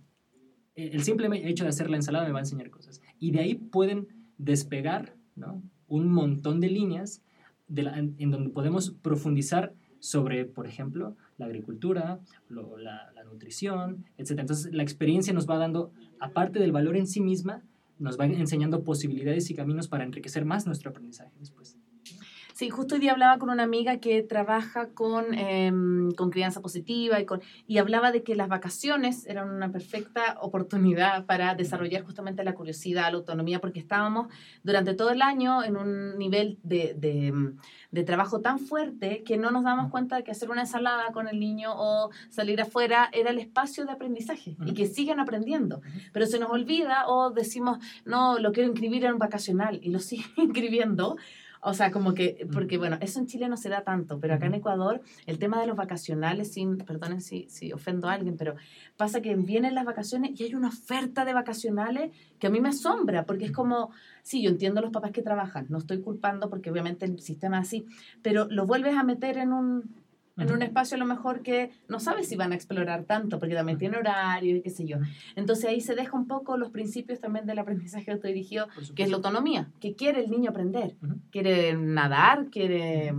[0.77, 3.01] el simple hecho de hacer la ensalada me va a enseñar cosas.
[3.19, 4.07] Y de ahí pueden
[4.39, 5.63] despegar ¿no?
[5.89, 7.23] un montón de líneas
[7.75, 14.41] en, donde podemos profundizar sobre, por ejemplo, la agricultura, la, la nutrición, etc.
[14.41, 17.63] Entonces, la experiencia nos va dando, aparte del valor en sí misma,
[17.99, 21.79] nos va enseñando posibilidades y caminos para enriquecer más nuestro aprendizaje después.
[22.57, 27.21] Sí, justo hoy día hablaba con una amiga que trabaja con, em, con crianza positiva
[27.21, 32.43] y, con, y hablaba de que las vacaciones eran una perfecta oportunidad para desarrollar justamente
[32.45, 34.29] la curiosidad, la autonomía, porque estábamos
[34.63, 37.31] durante todo el año en un nivel de, de,
[37.91, 41.29] de trabajo tan fuerte que no nos damos cuenta de que hacer una ensalada con
[41.29, 45.83] el niño o salir afuera era el espacio de aprendizaje y que siguen aprendiendo.
[46.11, 49.99] Pero se nos olvida o decimos, no, lo quiero inscribir en un vacacional y lo
[49.99, 51.19] siguen inscribiendo.
[51.69, 54.47] O sea, como que, porque bueno, eso en Chile no se da tanto, pero acá
[54.47, 54.55] en.
[54.55, 58.55] Ecuador el tema de los vacacionales, sin, perdonen si, si ofendo a alguien, pero
[58.97, 62.69] pasa que vienen las vacaciones y hay una oferta de vacacionales que a mí me
[62.69, 63.91] asombra, porque es como,
[64.23, 67.59] sí, yo entiendo a los papás que trabajan, no estoy culpando porque obviamente el sistema
[67.59, 67.87] es así,
[68.23, 69.91] pero lo vuelves a meter en un,
[70.39, 73.55] en un espacio a lo mejor que no sabes si van a explorar tanto, porque
[73.55, 74.99] también tiene horario y qué sé yo.
[75.35, 79.17] Entonces ahí se deja un poco los principios también del aprendizaje autodirigido, que es la
[79.17, 80.97] autonomía, que quiere el niño aprender.
[81.03, 81.21] Ujú.
[81.31, 83.15] Quiere nadar, quiere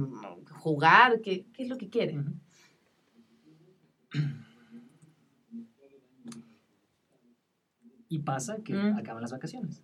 [0.52, 2.24] jugar, ¿qué, qué es lo que quiere?
[8.10, 8.98] Y pasa que Mm.
[8.98, 9.84] acaban las vacaciones,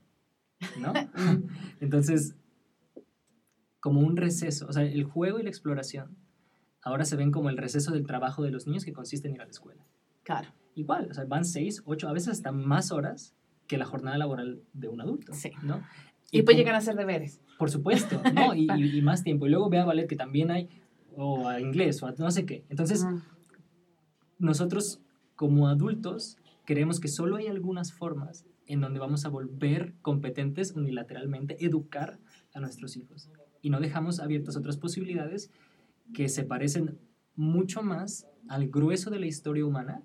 [0.80, 0.94] ¿no?
[1.82, 2.36] Entonces,
[3.80, 6.16] como un receso, o sea, el juego y la exploración
[6.84, 9.42] ahora se ven como el receso del trabajo de los niños que consiste en ir
[9.42, 9.84] a la escuela.
[10.24, 13.36] Claro, Igual, o sea, van seis, ocho, a veces hasta más horas
[13.68, 15.52] que la jornada laboral de un adulto, Sí.
[15.62, 15.84] ¿no?
[16.32, 17.42] y después como- llegan a hacer deberes.
[17.60, 18.54] por supuesto, ¿no?
[18.56, 19.46] Y, y- y más tiempo.
[19.46, 20.68] Y luego ve a ballet que también hay,
[21.16, 22.66] o a inglés, o a no sé qué.
[22.70, 23.06] Entonces,
[24.40, 25.00] nosotros
[25.36, 31.64] como adultos creemos que solo hay algunas formas en donde vamos a volver competentes unilateralmente,
[31.66, 32.20] educar
[32.54, 33.30] a nuestros hijos.
[33.62, 35.52] Y no dejamos abiertas otras posibilidades
[36.14, 37.00] que se parecen
[37.36, 40.04] mucho más al grueso de la historia humana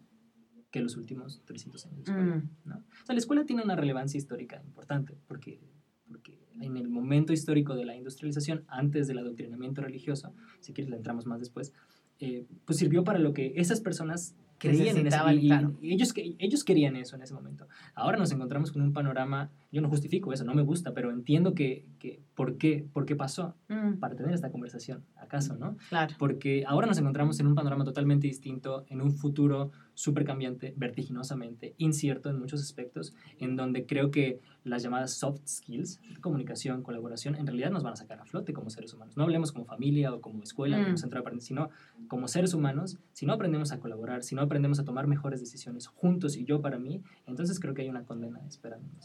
[0.70, 2.36] que los últimos 300 años de escuela.
[2.36, 2.50] Mm.
[2.64, 2.76] ¿no?
[2.76, 5.60] O sea, la escuela tiene una relevancia histórica importante porque,
[6.08, 10.96] porque en el momento histórico de la industrialización, antes del adoctrinamiento religioso, si quieres le
[10.96, 11.72] entramos más después,
[12.20, 15.78] eh, pues sirvió para lo que esas personas creían en Necesitaban, y, y claro.
[15.82, 17.66] ellos, que- ellos querían eso en ese momento.
[17.94, 21.54] Ahora nos encontramos con un panorama, yo no justifico eso, no me gusta, pero entiendo
[21.54, 25.76] que, que por, qué, por qué pasó Mm, para tener esta conversación, acaso, ¿no?
[25.90, 26.14] Claro.
[26.18, 31.74] porque ahora nos encontramos en un panorama totalmente distinto, en un futuro súper cambiante, vertiginosamente,
[31.78, 37.46] incierto en muchos aspectos, en donde creo que las llamadas soft skills, comunicación, colaboración, en
[37.46, 39.16] realidad nos van a sacar a flote como seres humanos.
[39.16, 40.84] No hablemos como familia o como escuela, Mm.
[40.84, 41.70] como centro de aprendizaje, sino
[42.08, 45.86] como seres humanos, si no aprendemos a colaborar, si no aprendemos a tomar mejores decisiones
[45.86, 49.04] juntos y yo para mí, entonces creo que hay una condena esperándonos.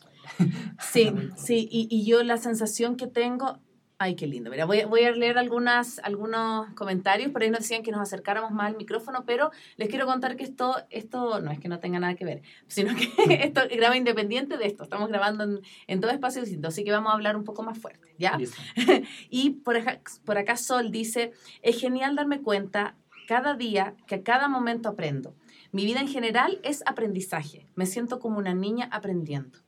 [0.80, 3.60] Sí, sí, y, y yo la sensación que tengo,
[4.00, 7.60] ay, qué lindo, mira, voy, a- voy a leer algunas, algunos comentarios, por ahí nos
[7.62, 11.52] decían que nos acercáramos más al micrófono, pero les quiero contar que esto, esto no
[11.52, 13.08] es que no tenga nada que ver, sino que
[13.46, 17.12] esto graba independiente de esto, estamos grabando en, en todo espacio distinto, así que vamos
[17.12, 18.38] a hablar un poco más fuerte, ¿ya?
[18.38, 18.62] Listo.
[19.30, 22.96] Y por acá, por acá Sol dice, es genial darme cuenta
[23.28, 25.36] cada día que a cada momento aprendo.
[25.72, 27.68] Mi vida en general es aprendizaje.
[27.76, 29.60] Me siento como una niña aprendiendo.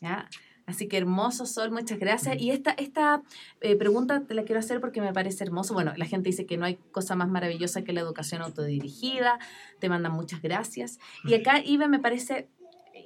[0.00, 0.28] ¿Ya?
[0.66, 2.40] Así que hermoso, Sol, muchas gracias.
[2.40, 3.22] Y esta, esta
[3.60, 5.74] eh, pregunta te la quiero hacer porque me parece hermoso.
[5.74, 9.38] Bueno, la gente dice que no hay cosa más maravillosa que la educación autodirigida.
[9.78, 10.98] Te mandan muchas gracias.
[11.24, 12.48] Y acá, Ibe, me parece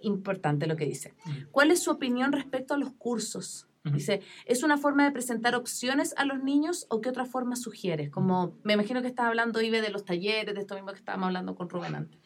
[0.03, 1.15] importante lo que dice.
[1.51, 3.69] ¿Cuál es su opinión respecto a los cursos?
[3.85, 8.11] Dice, ¿es una forma de presentar opciones a los niños o qué otra forma sugieres?
[8.11, 11.29] Como, me imagino que estás hablando, Ibe, de los talleres, de esto mismo que estábamos
[11.29, 12.19] hablando con Rubén antes.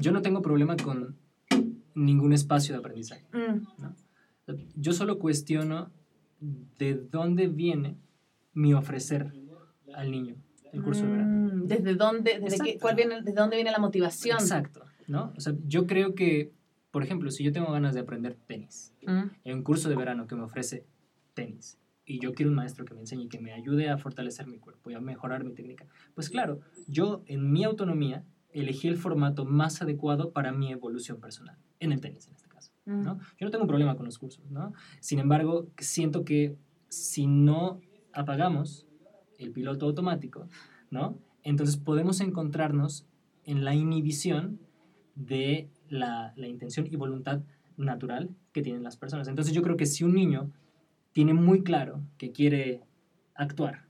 [0.00, 1.16] yo no tengo problema con
[1.94, 3.26] ningún espacio de aprendizaje.
[3.32, 3.66] Mm,
[4.76, 5.90] Yo solo cuestiono
[6.40, 7.96] de dónde viene
[8.52, 9.32] mi ofrecer
[9.94, 10.36] al niño
[10.72, 11.32] el curso de verano.
[11.54, 14.38] mm, ¿Desde dónde, desde qué- cuál viene, desde dónde viene la motivación?
[14.38, 15.32] Exacto, ¿no?
[15.36, 16.52] O sea, yo creo que,
[16.90, 20.26] por ejemplo, si yo tengo ganas de aprender tenis, Mm, en un curso de verano
[20.26, 20.84] que me ofrece
[21.34, 24.46] tenis, y yo quiero un maestro que me enseñe y que me ayude a fortalecer
[24.46, 28.96] mi cuerpo y a mejorar mi técnica, pues claro, yo en mi autonomía elegí el
[28.96, 32.72] formato más adecuado para mi evolución personal, en el tenis en este caso.
[32.86, 33.02] mm.
[33.04, 33.18] ¿no?
[33.38, 34.72] Yo no tengo un problema con los cursos, ¿no?
[35.00, 36.56] Sin embargo, siento que
[36.88, 37.80] si no
[38.12, 38.86] apagamos
[39.38, 40.48] el piloto automático,
[40.90, 41.18] ¿no?
[41.42, 43.06] Entonces podemos encontrarnos
[43.44, 44.58] en la inhibición
[45.16, 47.40] de la, la intención y voluntad
[47.76, 49.28] natural que tienen las personas.
[49.28, 50.50] Entonces yo creo que si un niño
[51.12, 52.82] tiene muy claro que quiere
[53.34, 53.86] actuar,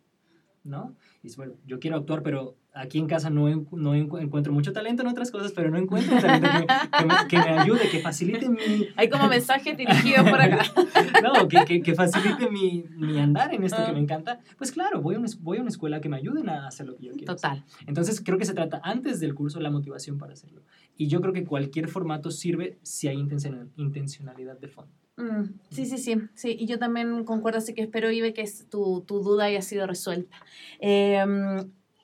[0.64, 0.94] ¿no?
[1.22, 4.72] Y dice, bueno, yo quiero actuar, pero aquí en casa no, no encu- encuentro mucho
[4.72, 6.66] talento en otras cosas, pero no encuentro talento que,
[6.98, 8.60] que me, que me ayude, que facilite mi,
[8.96, 10.62] Hay como mensajes dirigidos por acá.
[11.22, 13.86] no, que, que, facilite mi, mi andar en esto Ah.
[13.86, 16.48] que me encanta, pues claro, voy a, una, voy a una escuela que me ayuden
[16.48, 17.32] a hacer lo que yo quiero.
[17.32, 17.50] hacer.
[17.50, 17.64] Total.
[17.86, 20.62] Entonces creo que se trata antes del curso la motivación para hacerlo.
[20.96, 24.92] Y yo creo que cualquier formato sirve si hay intencional- intencionalidad de fondo.
[25.18, 26.56] Mm, sí, sí, sí, sí.
[26.60, 30.36] Y yo también concuerdo, así que espero, Ibe, que tu, tu duda haya sido resuelta.
[30.78, 31.24] Eh,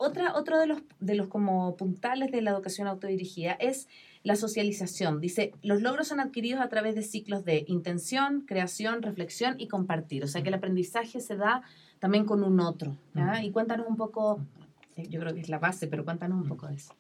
[0.02, 3.88] otra, otro de los, de los como puntales de la educación autodirigida es
[4.22, 5.20] la socialización.
[5.20, 10.22] Dice, los logros son adquiridos a través de ciclos de intención, creación, reflexión y compartir.
[10.24, 11.62] O sea que el aprendizaje se da
[11.98, 12.96] también con un otro.
[13.42, 14.40] Y cuéntanos un poco,
[14.96, 16.94] yo creo que es la base, pero cuéntanos un poco de eso.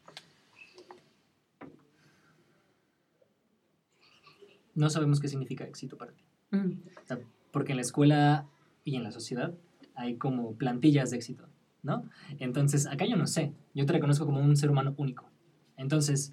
[4.74, 6.24] No sabemos qué significa éxito para ti.
[6.50, 7.18] Mm, O sea,
[7.50, 8.46] porque en la escuela
[8.84, 9.54] y en la sociedad
[9.94, 11.46] hay como plantillas de éxito,
[11.82, 12.08] ¿no?
[12.38, 13.52] Entonces, acá yo no sé.
[13.74, 15.30] Yo te reconozco como un ser humano único.
[15.76, 16.32] Entonces,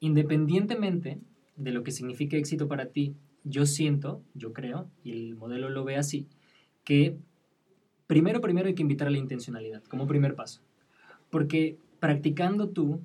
[0.00, 1.20] independientemente
[1.56, 5.84] de lo que signifique éxito para ti, yo siento, yo creo, y el modelo lo
[5.84, 6.26] ve así,
[6.84, 7.16] que
[8.06, 10.62] primero, primero hay que invitar a la intencionalidad como primer paso.
[11.30, 13.00] Porque practicando tú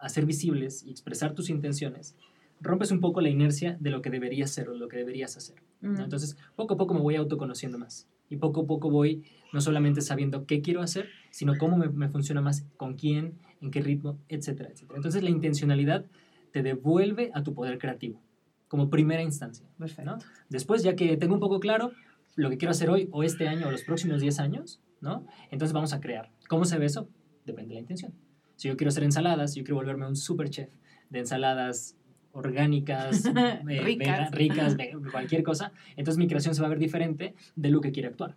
[0.00, 2.16] hacer visibles y expresar tus intenciones,
[2.60, 5.62] rompes un poco la inercia de lo que deberías ser o lo que deberías hacer.
[5.80, 6.02] ¿no?
[6.02, 8.08] Entonces, poco a poco me voy autoconociendo más.
[8.30, 12.08] Y poco a poco voy no solamente sabiendo qué quiero hacer, sino cómo me, me
[12.08, 14.96] funciona más, con quién, en qué ritmo, etcétera, etcétera.
[14.96, 16.06] Entonces, la intencionalidad
[16.52, 18.20] te devuelve a tu poder creativo,
[18.68, 19.66] como primera instancia.
[19.78, 20.10] perfecto.
[20.10, 20.18] ¿no?
[20.48, 21.92] Después, ya que tengo un poco claro
[22.36, 25.26] lo que quiero hacer hoy o este año o los próximos 10 años, ¿no?
[25.50, 26.30] Entonces vamos a crear.
[26.48, 27.08] ¿Cómo se ve eso?
[27.44, 28.14] Depende de la intención.
[28.56, 30.70] Si yo quiero hacer ensaladas, si yo quiero volverme un super chef
[31.08, 31.96] de ensaladas
[32.32, 33.24] orgánicas,
[33.68, 34.30] eh, Ricas.
[34.32, 37.92] ricas, ve- cualquier cosa, entonces mi creación se va a ver diferente de lo que
[37.92, 38.36] quiere actuar,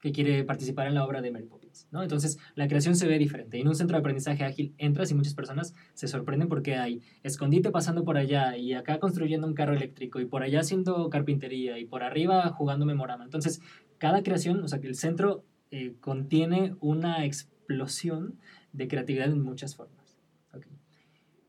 [0.00, 2.02] que quiere participar en la obra de Mary Poppins, ¿no?
[2.02, 3.58] Entonces la creación se ve diferente.
[3.58, 7.00] Y en un centro de aprendizaje ágil entras y muchas personas se sorprenden porque hay
[7.22, 11.78] escondite pasando por allá y acá construyendo un carro eléctrico y por allá haciendo carpintería
[11.78, 13.24] y por arriba jugando memorama.
[13.24, 13.60] Entonces,
[13.98, 18.38] cada creación, o sea, que el centro eh, contiene una explosión
[18.72, 20.18] de creatividad en muchas formas.
[20.54, 20.66] Ok.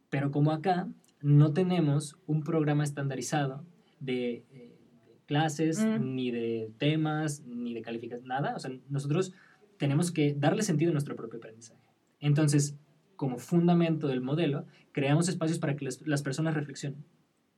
[0.09, 0.87] Pero como acá
[1.21, 3.65] no tenemos un programa estandarizado
[3.99, 4.77] de, eh,
[5.07, 6.15] de clases, Mm.
[6.15, 9.33] ni de temas, ni de calificaciones, nada, o sea, nosotros
[9.77, 11.81] tenemos que darle sentido a nuestro propio aprendizaje.
[12.19, 12.75] Entonces,
[13.15, 17.03] como fundamento del modelo, creamos espacios para que las, las personas reflexionen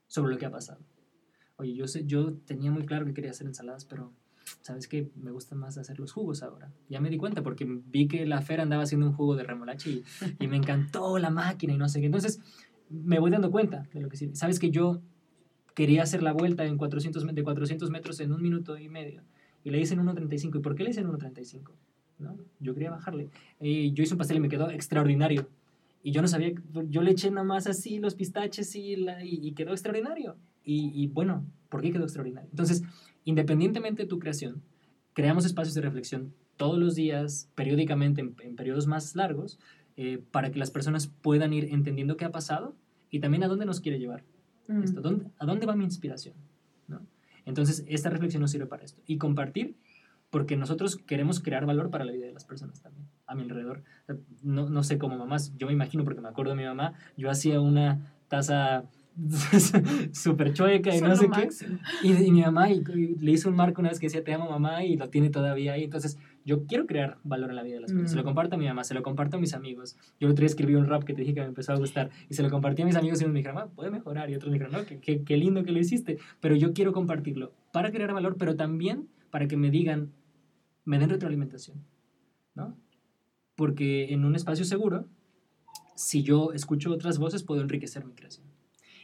[0.07, 0.79] sobre lo que ha pasado.
[1.57, 4.11] Oye, yo, sé, yo tenía muy claro que quería hacer ensaladas, pero
[4.61, 5.11] ¿sabes qué?
[5.15, 6.71] Me gusta más hacer los jugos ahora.
[6.89, 9.89] Ya me di cuenta porque vi que la Fer andaba haciendo un jugo de remolacha
[9.89, 10.03] y,
[10.39, 12.07] y me encantó la máquina y no sé qué.
[12.07, 12.39] Entonces,
[12.91, 14.35] me voy dando cuenta de lo que sirve.
[14.35, 15.01] ¿Sabes que yo
[15.73, 19.23] quería hacer la vuelta en 400, met- de 400 metros en un minuto y medio?
[19.63, 20.57] Y le hice en 1.35.
[20.57, 21.71] ¿Y por qué le hice en 1.35?
[22.19, 22.37] ¿No?
[22.59, 23.29] Yo quería bajarle.
[23.59, 25.47] Y yo hice un pastel y me quedó extraordinario.
[26.03, 26.51] Y yo no sabía,
[26.89, 30.35] yo le eché nada más así los pistaches y, la, y, quedó extraordinario.
[30.63, 32.49] Y, y bueno, ¿por qué quedó extraordinario?
[32.49, 32.83] Entonces,
[33.23, 34.63] independientemente de tu creación,
[35.13, 39.59] creamos espacios de reflexión todos los días, periódicamente, en, en periodos más largos,
[39.95, 42.75] eh, para que las personas puedan ir entendiendo qué ha pasado
[43.11, 44.23] y también a dónde nos quiere llevar
[44.67, 44.83] Mm.
[44.83, 46.33] esto, ¿dónde- ¿a dónde va mi inspiración?
[46.87, 47.01] ¿no?
[47.45, 49.01] Entonces, esta reflexión nos sirve para esto.
[49.05, 49.75] Y compartir,
[50.29, 53.83] porque nosotros queremos crear valor para la vida de las personas también, a mi alrededor.
[54.43, 57.29] No, no sé cómo mamás, yo me imagino, porque me acuerdo de mi mamá, yo
[57.29, 58.85] hacía una taza
[60.13, 61.49] súper chueca y Son no sé qué.
[62.03, 64.33] Y, y mi mamá y, y le hizo un marco una vez que decía te
[64.33, 65.83] amo mamá y lo tiene todavía ahí.
[65.83, 68.11] Entonces yo quiero crear valor en la vida de las personas.
[68.11, 68.25] Se lo Mm.
[68.25, 69.95] comparto a mi mamá, se lo comparto a mis amigos.
[70.19, 72.09] Yo el otro día escribí un rap que te dije que me empezó a gustar
[72.29, 74.29] y se lo compartí a mis amigos y unos me dijeron, "Ah, puede mejorar.
[74.29, 76.17] Y otros me dijeron, no, qué, qué, qué lindo que lo hiciste.
[76.39, 80.11] Pero yo quiero compartirlo para crear valor, pero también para que me digan,
[80.85, 81.77] me den retroalimentación.
[82.55, 82.75] ¿no?
[83.55, 85.05] Porque en un espacio seguro,
[85.95, 88.45] si yo escucho otras voces, puedo enriquecer mi creación.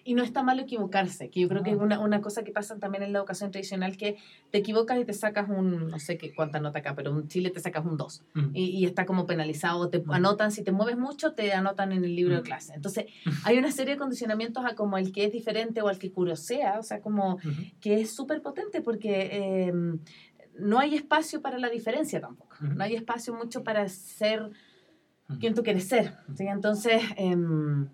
[0.07, 1.83] Y no está malo equivocarse, que yo creo que es No.
[1.83, 4.15] una, una cosa que pasa también en la educación tradicional, que
[4.51, 7.49] te equivocas y te sacas un, no sé qué cuánta nota acá, pero en Chile
[7.49, 8.51] te sacas un 2 Mm.
[8.53, 10.11] y, y está como penalizado, te Mm.
[10.13, 12.45] anotan, si te mueves mucho, te anotan en el libro de Mm.
[12.45, 12.73] clase.
[12.73, 13.05] Entonces,
[13.53, 16.79] hay una serie de condicionamientos a como el que es diferente o al que curiosea,
[16.79, 17.37] o sea, como
[17.81, 19.73] que es súper potente porque eh,
[20.57, 24.41] no hay espacio para la diferencia tampoco, no hay espacio mucho para ser
[25.29, 25.39] Ujú.
[25.41, 26.13] quién tú quieres ser.
[26.35, 26.47] ¿sí?
[26.47, 27.89] Entonces, em,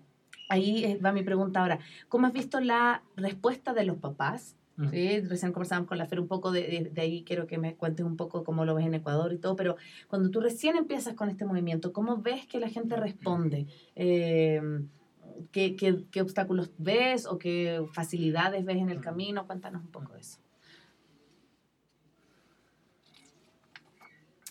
[0.48, 1.78] ahí eh, va mi pregunta ahora.
[2.08, 4.56] ¿Cómo has visto la respuesta de los papás?
[4.78, 4.90] Ujú.
[4.90, 5.20] ¿Sí?
[5.20, 8.04] Recién conversábamos con la Fer un poco, de, de- de ahí quiero que me cuentes
[8.04, 9.76] un poco cómo lo ves en Ecuador y todo, pero
[10.08, 13.66] cuando tú recién empiezas con este movimiento, ¿cómo ves que la gente responde?
[13.94, 14.88] Em,
[15.52, 19.46] ¿qué, qué, qué obstáculos ves o qué facilidades ves en el camino?
[19.46, 20.38] Cuéntanos un poco de eso.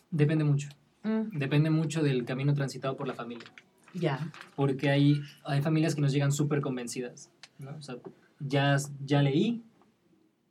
[0.10, 0.70] Depende mucho.
[1.04, 3.46] Mm, Depende mucho del camino transitado por la familia.
[3.94, 4.32] Ya.
[4.56, 7.32] Porque hay, hay familias que nos llegan súper convencidas.
[7.60, 7.76] ¿no?
[7.78, 7.96] O sea,
[8.40, 9.64] ya, ya leí,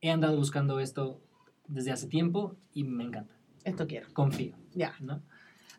[0.00, 1.20] he andado buscando esto
[1.68, 3.35] desde hace tiempo y me encanta.
[3.64, 4.09] Esto quiero.
[4.12, 4.55] Confío.
[4.74, 4.94] Ya.
[5.00, 5.22] ¿no?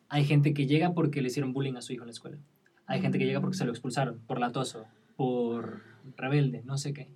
[0.09, 2.37] Hay gente que llega porque le hicieron bullying a su hijo en la escuela.
[2.85, 5.81] Hay gente que llega porque se lo expulsaron, por latoso, por
[6.17, 7.09] rebelde, no sé qué.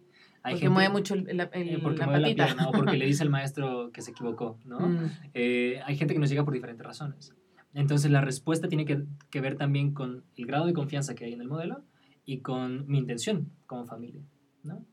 [0.44, 2.46] Hay Porque gente, mueve mucho el- el- eh, porque la mueve la patita.
[2.46, 4.80] pierna o porque le dice al maestro que se equivocó, ¿no?
[4.80, 7.34] Mm, Eh, hay gente que nos llega por diferentes razones.
[7.78, 11.34] Entonces la respuesta tiene que, que ver también con el grado de confianza que hay
[11.34, 11.84] en el modelo
[12.26, 14.22] y con mi intención como familia.
[14.64, 14.84] ¿no?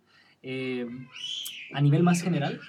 [0.42, 0.86] Eh,
[1.72, 2.60] a nivel más general,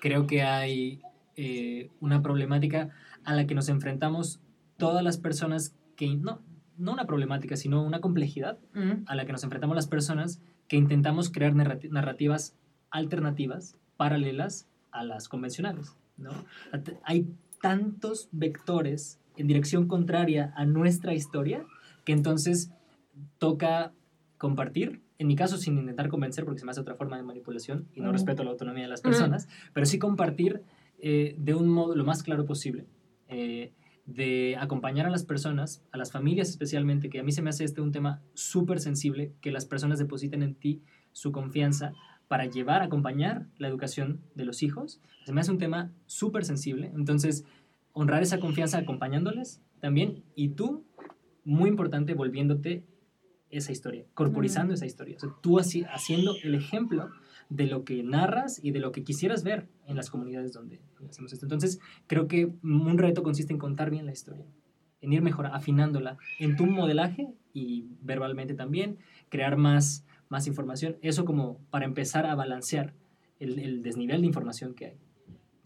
[0.00, 1.00] creo que hay
[1.34, 2.90] eh, una problemática
[3.24, 4.40] a la que nos enfrentamos
[4.76, 6.40] todas las personas que, no,
[6.78, 10.76] no una problemática, sino una complejidad mm, a la que nos enfrentamos las personas que
[10.76, 12.54] intentamos crear narrati- narrativas
[12.90, 15.96] alternativas, paralelas a las convencionales.
[16.16, 16.30] ¿no?
[17.02, 17.26] Hay
[17.60, 21.64] tantos vectores en dirección contraria a nuestra historia
[22.04, 22.70] que entonces
[23.38, 23.92] toca
[24.38, 27.88] compartir, en mi caso sin intentar convencer porque se me hace otra forma de manipulación
[27.94, 28.12] y no Mm.
[28.12, 30.62] respeto la autonomía de las personas, pero sí compartir
[30.98, 32.86] eh, de un modo lo más claro posible,
[33.28, 33.72] eh,
[34.06, 37.64] de acompañar a las personas, a las familias especialmente, que a mí se me hace
[37.64, 40.80] este un tema súper sensible, que las personas depositen en ti
[41.12, 41.92] su confianza
[42.28, 45.00] para llevar, acompañar la educación de los hijos.
[45.24, 47.44] Se me hace un tema súper sensible, entonces
[47.96, 50.84] honrar esa confianza acompañándoles también y tú,
[51.44, 52.84] muy importante, volviéndote
[53.48, 57.08] esa historia, corporizando esa historia, o sea, tú así, haciendo el ejemplo
[57.48, 61.32] de lo que narras y de lo que quisieras ver en las comunidades donde hacemos
[61.32, 61.46] esto.
[61.46, 64.44] Entonces, creo que un reto consiste en contar bien la historia,
[65.00, 68.98] en ir mejor afinándola en tu modelaje y verbalmente también,
[69.30, 70.98] crear más, más información.
[71.00, 72.92] Eso como para empezar a balancear
[73.38, 75.05] el, el desnivel de información que hay.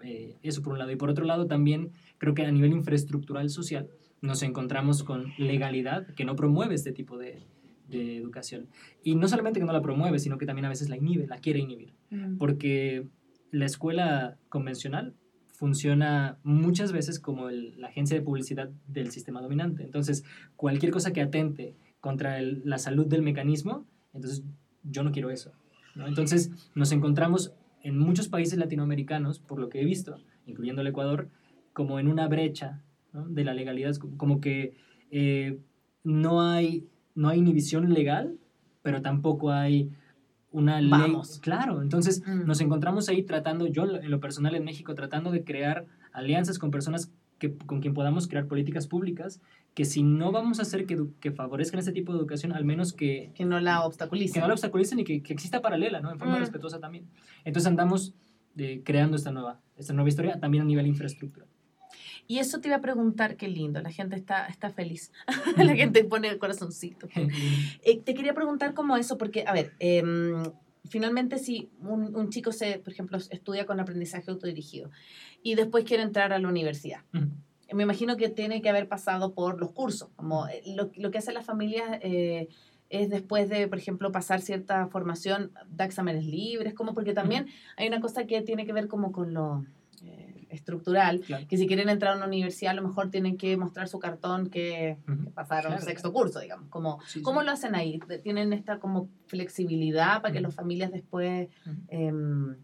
[0.03, 0.91] Eh, eso por un lado.
[0.91, 3.89] Y por otro lado también creo que a nivel infraestructural social
[4.23, 7.43] nos encontramos con legalidad que no promueve este tipo de,
[7.89, 8.67] de educación.
[9.03, 11.39] Y no solamente que no la promueve, sino que también a veces la inhibe, la
[11.39, 11.93] quiere inhibir
[12.39, 13.07] porque
[13.53, 15.15] la escuela convencional
[15.49, 19.83] funciona muchas veces como el- la agencia de publicidad del sistema dominante.
[19.85, 20.25] Entonces,
[20.57, 23.85] cualquier cosa que atente contra el- la salud del mecanismo,
[24.15, 24.43] entonces
[24.83, 25.53] yo no quiero eso.
[25.95, 26.07] ¿no?
[26.07, 27.53] Entonces, nos encontramos
[27.83, 30.17] en muchos países latinoamericanos, por lo que he visto,
[30.47, 31.29] incluyendo el Ecuador,
[31.73, 33.27] como en una brecha ¿no?
[33.29, 34.75] de la legalidad, como que
[35.11, 35.59] eh,
[36.05, 38.37] no, hay, no hay inhibición legal,
[38.83, 39.91] pero tampoco hay
[40.53, 40.91] una ley.
[40.91, 41.39] Vamos.
[41.41, 42.47] Claro, entonces Mm.
[42.47, 46.71] nos encontramos ahí tratando, yo en lo personal en México, tratando de crear alianzas con
[46.71, 49.41] personas que, con quien podamos crear políticas públicas,
[49.75, 52.93] que si no vamos a hacer que, que favorezcan este tipo de educación, al menos
[52.93, 54.35] que, Que no la obstaculice.
[54.35, 56.13] que no la obstaculicen y que, que exista paralela, ¿no?
[56.13, 56.41] En forma Mm.
[56.41, 57.07] respetuosa también.
[57.45, 58.15] Entonces andamos
[58.57, 61.47] eh, creando esta nueva, esta nueva historia también a nivel infraestructura.
[62.27, 65.11] Y eso te iba a preguntar, qué lindo, la gente está, está feliz.
[65.57, 67.09] la gente pone el corazoncito.
[67.85, 70.43] Eh, te quería preguntar cómo eso, porque, a ver, em,
[70.89, 74.91] finalmente si un, un chico se, por ejemplo, estudia con aprendizaje autodirigido
[75.43, 77.01] y después quiere entrar a la universidad,
[77.73, 81.19] me imagino que tiene que haber pasado por los cursos, como eh, lo, lo que
[81.19, 82.49] hacen las familias eh,
[82.89, 87.87] es después de, por ejemplo, pasar cierta formación, da exámenes libres, como porque también hay
[87.87, 89.65] una cosa que tiene que ver como con lo
[90.03, 91.47] eh, estructural, Claro.
[91.49, 94.51] que si quieren entrar a una universidad a lo mejor tienen que mostrar su cartón
[94.51, 95.25] que, Ujú.
[95.25, 95.85] que pasaron Claro.
[95.87, 97.47] sexto curso, digamos, como Sí, ¿Cómo sí.
[97.47, 97.99] lo hacen ahí?
[98.23, 100.47] ¿Tienen esta como flexibilidad para que Ujú.
[100.49, 101.49] las familias después...
[101.89, 102.57] Em,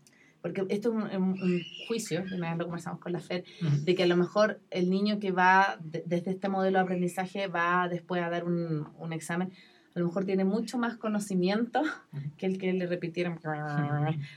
[0.43, 3.85] porque esto es un, un- un juicio, una vez lo conversamos con la FED, Ujú.
[3.85, 7.49] de que a lo mejor el niño que va de- desde este modelo de aprendizaje
[7.49, 9.51] va después a dar un, un examen,
[9.97, 12.23] a lo mejor tiene mucho más conocimiento Ujú.
[12.37, 13.41] que el que le repitieron,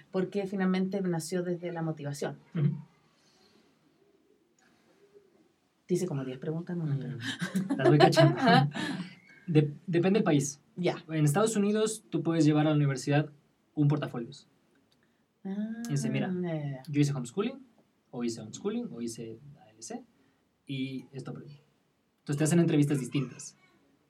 [0.10, 2.39] porque finalmente nació desde la motivación.
[5.90, 5.94] Ujú.
[5.94, 7.18] Dice como 10 preguntas, no, Mm.
[7.78, 8.36] Las voy cachando.
[9.48, 10.62] De- depende del país.
[10.76, 11.04] Ya.
[11.10, 13.32] En Estados Unidos tú puedes llevar a la universidad
[13.74, 14.48] un portafolios.
[15.90, 16.84] Dice, mira, Ah, ya, ya, ya.
[16.88, 17.58] Yo hice homeschooling,
[18.12, 20.04] o hice homeschooling, o hice ALC,
[20.68, 21.60] y esto aprendí.
[22.20, 23.58] Entonces te hacen entrevistas distintas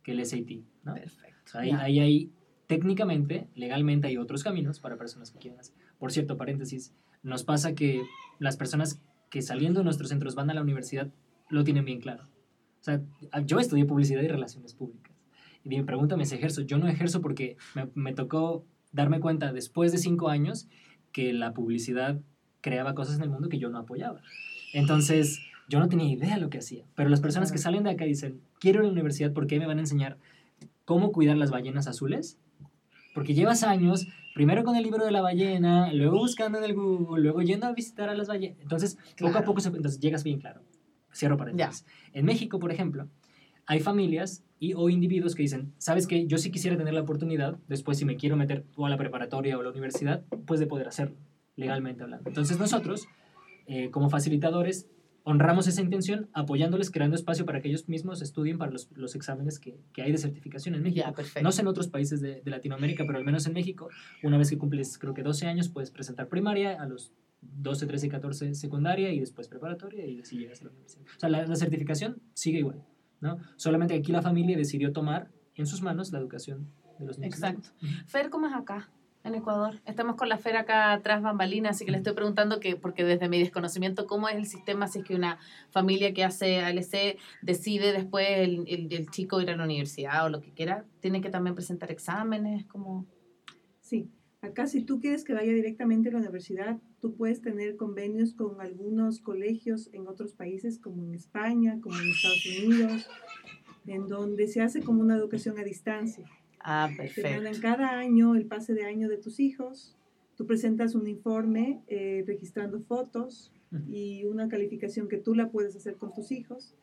[0.04, 0.96] que el SAT, ¿no?
[0.96, 1.58] Perfecto.
[1.58, 1.80] Ahí, ya.
[1.82, 2.32] ahí hay,
[2.68, 5.76] técnicamente, legalmente hay otros caminos para personas que quieran hacer.
[5.98, 8.02] Por cierto, paréntesis, nos pasa que
[8.40, 11.10] las personas que saliendo de nuestros centros van a la universidad
[11.50, 12.24] lo tienen bien claro.
[12.24, 13.02] O sea,
[13.46, 15.14] yo estudié publicidad y relaciones públicas.
[15.64, 16.62] Y me pregúntame si ejerzo.
[16.62, 20.68] Yo no ejerzo porque me, me tocó darme cuenta después de cinco años
[21.12, 22.20] que la publicidad
[22.62, 24.22] creaba cosas en el mundo que yo no apoyaba.
[24.74, 26.86] Entonces, yo no tenía idea de lo que hacía.
[26.96, 27.64] Pero las personas que Claro.
[27.64, 30.18] salen de acá dicen, quiero ir a la universidad porque me van a enseñar
[30.86, 32.38] cómo cuidar las ballenas azules.
[33.14, 37.24] Porque llevas años, primero con el libro de la ballena, luego buscando en el Google,
[37.24, 38.60] luego yendo a visitar a las ballenas.
[38.62, 39.46] Entonces, poco a Claro.
[39.46, 40.62] poco entonces, llegas bien claro.
[41.14, 41.86] Cierro paréntesis.
[42.14, 43.08] En México, por ejemplo,
[43.66, 46.26] hay familias y, o individuos que dicen, ¿sabes qué?
[46.26, 49.58] Yo sí quisiera tener la oportunidad, después si me quiero meter o a la preparatoria
[49.58, 51.16] o a la universidad, pues de poder hacerlo,
[51.56, 52.28] legalmente hablando.
[52.28, 53.08] Entonces nosotros,
[53.68, 54.90] eh, como facilitadores,
[55.24, 59.60] honramos esa intención apoyándoles, creando espacio para que ellos mismos estudien para los, los exámenes
[59.60, 61.14] que, que hay de certificación en México.
[61.14, 61.42] Perfecto.
[61.44, 63.90] No sé en otros países de, de Latinoamérica, pero al menos en México,
[64.24, 68.10] una vez que cumples creo que 12 años, puedes presentar primaria, a los 12, 13,
[68.10, 71.06] 14 secundaria y después preparatoria y así llegas a la universidad.
[71.16, 72.84] O sea, la, la certificación sigue igual,
[73.22, 73.38] ¿no?
[73.56, 76.68] Solamente aquí la familia decidió tomar en sus manos la educación
[77.00, 77.36] de los niños.
[77.36, 77.70] Exacto.
[78.08, 78.90] Fer, ¿cómo es acá?
[79.24, 79.82] En Ecuador.
[79.86, 83.28] Estamos con la Fer acá atrás bambalina, así que le estoy preguntando que, porque desde
[83.28, 85.40] mi desconocimiento, ¿cómo es el sistema si es que una
[85.72, 90.30] familia que hace ALC decide después el, el- el chico ir a la universidad o
[90.30, 90.86] lo que quiera?
[91.02, 92.66] ¿Tiene que también presentar exámenes?
[92.66, 93.06] como
[93.82, 94.10] Sí,
[94.42, 98.62] acá si tú quieres que vaya directamente a la universidad, tú puedes tener convenios con
[98.62, 103.08] algunos colegios en otros países, como en España, como en Estados Unidos,
[103.86, 106.26] en donde se hace como una educación a distancia.
[106.60, 107.30] Ah, Te perfecto.
[107.32, 109.96] mandan cada año el pase de año de tus hijos,
[110.36, 113.52] tú presentas un informe eh, registrando fotos
[113.88, 116.74] y una calificación que tú la puedes hacer con tus hijos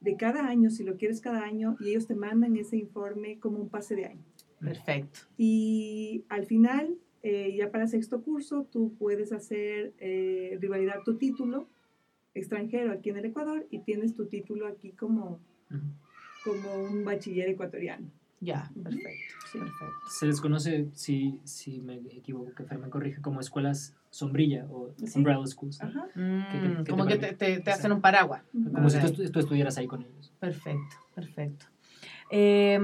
[0.00, 3.58] de cada año, si lo quieres cada año, y ellos te mandan ese informe como
[3.58, 4.24] un pase de año.
[4.60, 5.20] Perfecto.
[5.38, 11.66] Y al final, eh, ya para sexto curso, tú puedes hacer eh, rivalidar tu título
[12.34, 15.40] extranjero aquí en el Ecuador y tienes tu título aquí como,
[16.44, 18.06] como un bachiller ecuatoriano.
[18.42, 19.34] Ya, perfecto.
[19.52, 19.58] Sí.
[19.58, 19.86] Perfecto.
[20.08, 24.92] Se les conoce, si, si me equivoco, que Fer me corrige, como escuelas sombrilla o
[24.96, 25.18] Sí.
[25.18, 25.78] umbrella schools.
[26.14, 28.42] Mm, qué te como que te, te- te hacen un paraguas.
[28.52, 30.32] Como si tú, estuvieras ahí con ellos.
[30.40, 31.66] Perfecto, perfecto.
[32.30, 32.78] Eh,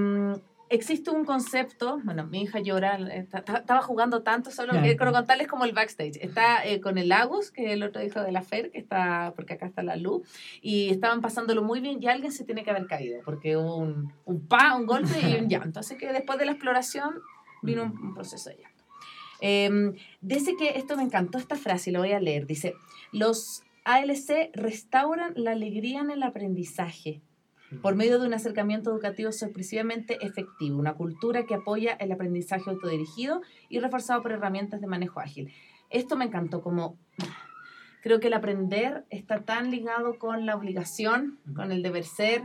[0.69, 4.97] existe un concepto, bueno, mi hija llora, eh, ta- ta- estaba jugando tanto, solo que
[4.97, 6.17] quiero contarles como el backstage.
[6.21, 9.33] Está eh, con el Agus, que es el otro hijo de la Fer, que está,
[9.37, 10.29] porque acá está la luz,
[10.63, 14.13] y estaban pasándolo muy bien y alguien se tiene que haber caído, porque hubo un,
[14.25, 15.81] un pa, un golpe y un llanto.
[15.81, 17.21] Así que después de la exploración
[17.63, 18.85] vino un, un proceso de llanto.
[19.41, 22.47] Eh, dice que esto me encantó esta frase y lo voy a leer.
[22.47, 22.75] Dice,
[23.13, 27.21] los ALC restauran la alegría en el aprendizaje
[27.83, 33.43] por medio de un acercamiento educativo sorpresivamente efectivo, una cultura que apoya el aprendizaje autodirigido
[33.69, 35.53] y reforzado por herramientas de manejo ágil.
[35.91, 36.97] Esto me encantó, como
[38.03, 42.43] creo que el aprender está tan ligado con la obligación, con el deber ser,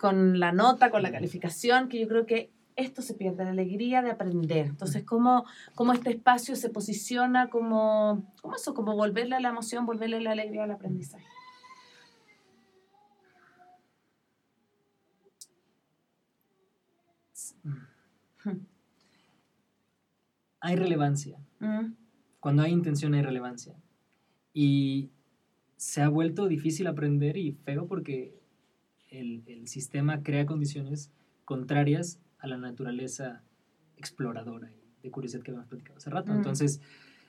[0.00, 4.02] con la nota, con la calificación, que yo creo que esto se pierde, la alegría
[4.02, 4.66] de aprender.
[4.66, 9.86] Entonces, ¿cómo, cómo este espacio se posiciona como, como eso, como volverle a la emoción,
[9.86, 11.24] volverle la alegría al aprendizaje?
[20.60, 21.38] Hay relevancia.
[21.60, 21.92] Mm,
[22.40, 23.74] Cuando hay intención hay relevancia.
[24.52, 25.10] Y
[25.76, 28.34] se ha vuelto difícil aprender y feo porque
[29.10, 31.10] el, el sistema crea condiciones
[31.44, 33.42] contrarias a la naturaleza
[33.96, 36.32] exploradora y de curiosidad que habíamos platicado hace rato.
[36.32, 36.36] Mm.
[36.36, 36.80] Entonces,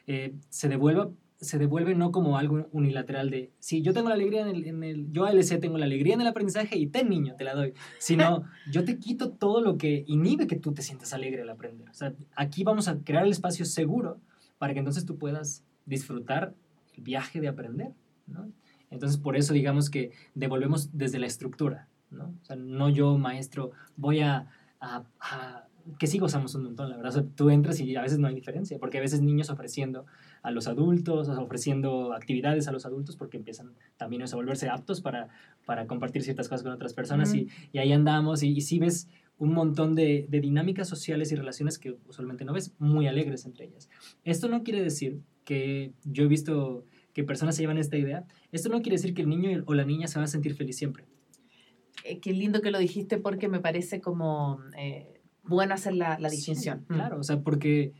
[0.07, 1.09] eh, se, devuelve,
[1.39, 4.83] se devuelve no como algo unilateral de, sí, yo tengo la alegría en el, en
[4.83, 7.73] el, yo ALC tengo la alegría en el aprendizaje y ten niño, te la doy,
[7.99, 11.89] sino yo te quito todo lo que inhibe que tú te sientas alegre al aprender.
[11.89, 14.19] O sea, aquí vamos a crear el espacio seguro
[14.57, 16.55] para que entonces tú puedas disfrutar
[16.95, 17.91] el viaje de aprender,
[18.25, 18.49] ¿no?
[18.89, 22.33] Entonces, por eso digamos que devolvemos desde la estructura, ¿no?
[22.41, 24.47] O sea, no yo, maestro, voy a,
[24.79, 25.67] a- a-
[25.99, 27.11] que sí gozamos un montón, la verdad.
[27.11, 30.05] O sea, tú entras y a veces no hay diferencia, porque a veces niños ofreciendo
[30.43, 35.29] a los adultos, ofreciendo actividades a los adultos, porque empiezan también a volverse aptos para,
[35.65, 39.07] para compartir ciertas cosas con otras personas, y, y ahí andamos, y, y sí ves
[39.39, 43.65] un montón de, de dinámicas sociales y relaciones que usualmente no ves, muy alegres entre
[43.65, 43.89] ellas.
[44.23, 48.69] Esto no quiere decir que yo he visto que personas se llevan esta idea, esto
[48.69, 51.05] no quiere decir que el niño o la niña se va a sentir feliz siempre.
[52.03, 56.29] eh, qué lindo que lo dijiste porque me parece como eh, bueno hacer la, la
[56.29, 56.85] Sí, distinción.
[56.89, 56.93] Mm.
[56.93, 57.93] claro, o sea, porque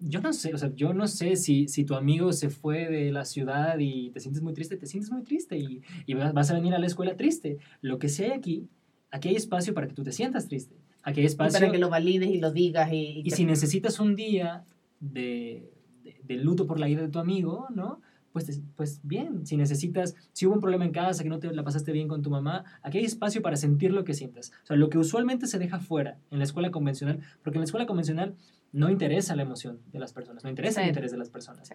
[0.00, 3.12] yo no sé, o sea, yo no sé si, si tu amigo se fue de
[3.12, 6.54] la ciudad y te sientes muy triste, te sientes muy triste y, y vas a
[6.54, 7.58] venir a la escuela triste.
[7.82, 8.68] Lo que sí hay aquí,
[9.10, 10.74] aquí hay espacio para que tú te sientas triste.
[11.02, 11.58] Aquí hay Y espacio...
[11.60, 12.90] para que lo valides y lo digas.
[12.92, 14.64] Y, y si necesitas un día
[15.00, 15.70] de,
[16.02, 18.00] de- de luto por la ida de tu amigo, ¿no?
[18.32, 21.64] Pues, pues bien, si necesitas, si hubo un problema en casa, que no te la
[21.64, 24.52] pasaste bien con tu mamá, aquí hay espacio para sentir lo que sientas.
[24.62, 27.64] O sea, lo que usualmente se deja fuera en la escuela convencional, porque en la
[27.64, 28.36] escuela convencional
[28.72, 30.90] no interesa la emoción de las personas, no interesa el Sí.
[30.90, 31.70] interés de las personas.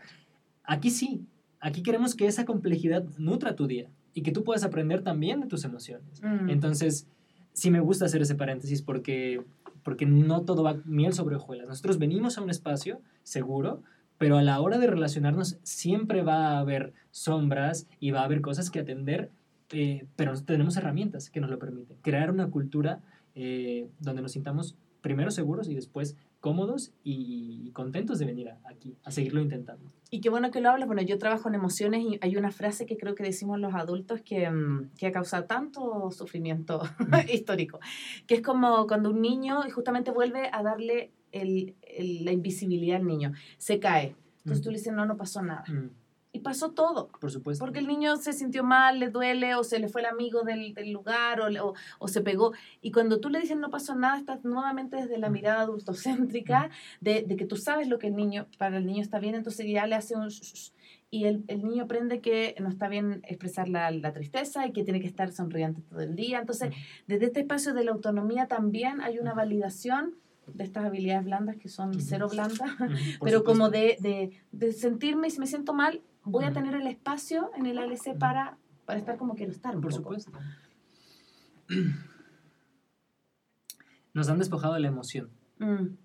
[0.64, 1.26] Aquí sí,
[1.60, 5.47] aquí queremos que esa complejidad nutra tu día y que tú puedas aprender también de
[5.47, 6.22] tus emociones.
[6.24, 6.49] Mm.
[6.49, 7.06] Entonces,
[7.51, 9.43] sí me gusta hacer ese paréntesis porque,
[9.84, 11.68] porque no todo va miel sobre hojuelas.
[11.68, 13.84] Nosotros venimos a un espacio seguro,
[14.18, 18.41] pero a la hora de relacionarnos siempre va a haber sombras y va a haber
[18.41, 19.32] cosas que atender,
[19.72, 21.97] eh, pero tenemos herramientas que nos lo permiten.
[22.01, 23.01] Crear una cultura
[23.36, 29.09] eh, donde nos sintamos primero seguros y después cómodos y, contentos de venir aquí, a
[29.09, 29.91] seguirlo intentando.
[30.11, 30.86] Y qué bueno que lo hablas.
[30.86, 34.22] Bueno, yo trabajo en emociones y hay una frase que creo que decimos los adultos
[34.22, 36.84] que, mm, que ha causado tanto sufrimiento
[37.34, 37.80] histórico,
[38.28, 41.11] que es como cuando un niño justamente vuelve a darle
[41.42, 44.16] el- el- la invisibilidad al niño, se cae.
[44.40, 45.64] Entonces tú le dices, no, no pasó nada.
[45.68, 45.90] Mm,
[46.34, 47.08] Y pasó todo.
[47.22, 47.64] por supuesto.
[47.64, 50.74] Porque el niño se sintió mal, le duele, o se le fue el amigo del,
[50.74, 52.52] del lugar, o, le- o- o se pegó.
[52.82, 55.34] Y cuando tú le dices no pasó nada, estás nuevamente desde la Mm.
[55.34, 56.70] mirada adultocéntrica,
[57.02, 59.66] de, de que tú sabes lo que el niño, para el niño está bien, entonces
[59.68, 60.30] ya le hace un...
[61.10, 64.84] Y el, el niño aprende que no está bien expresar la, la tristeza y que
[64.84, 66.40] tiene que estar sonriente todo el día.
[66.40, 66.74] Entonces,
[67.08, 70.16] desde este espacio de la autonomía también hay una validación
[70.54, 72.60] de estas habilidades blandas que son cero blandas,
[73.24, 77.52] pero como de, de, de sentirme, si me siento mal, voy a tener el espacio
[77.56, 79.80] en el ALC para, para estar como quiero estar.
[79.80, 80.32] Por supuesto.
[84.14, 85.96] Nos han despojado de la emoción, Mm,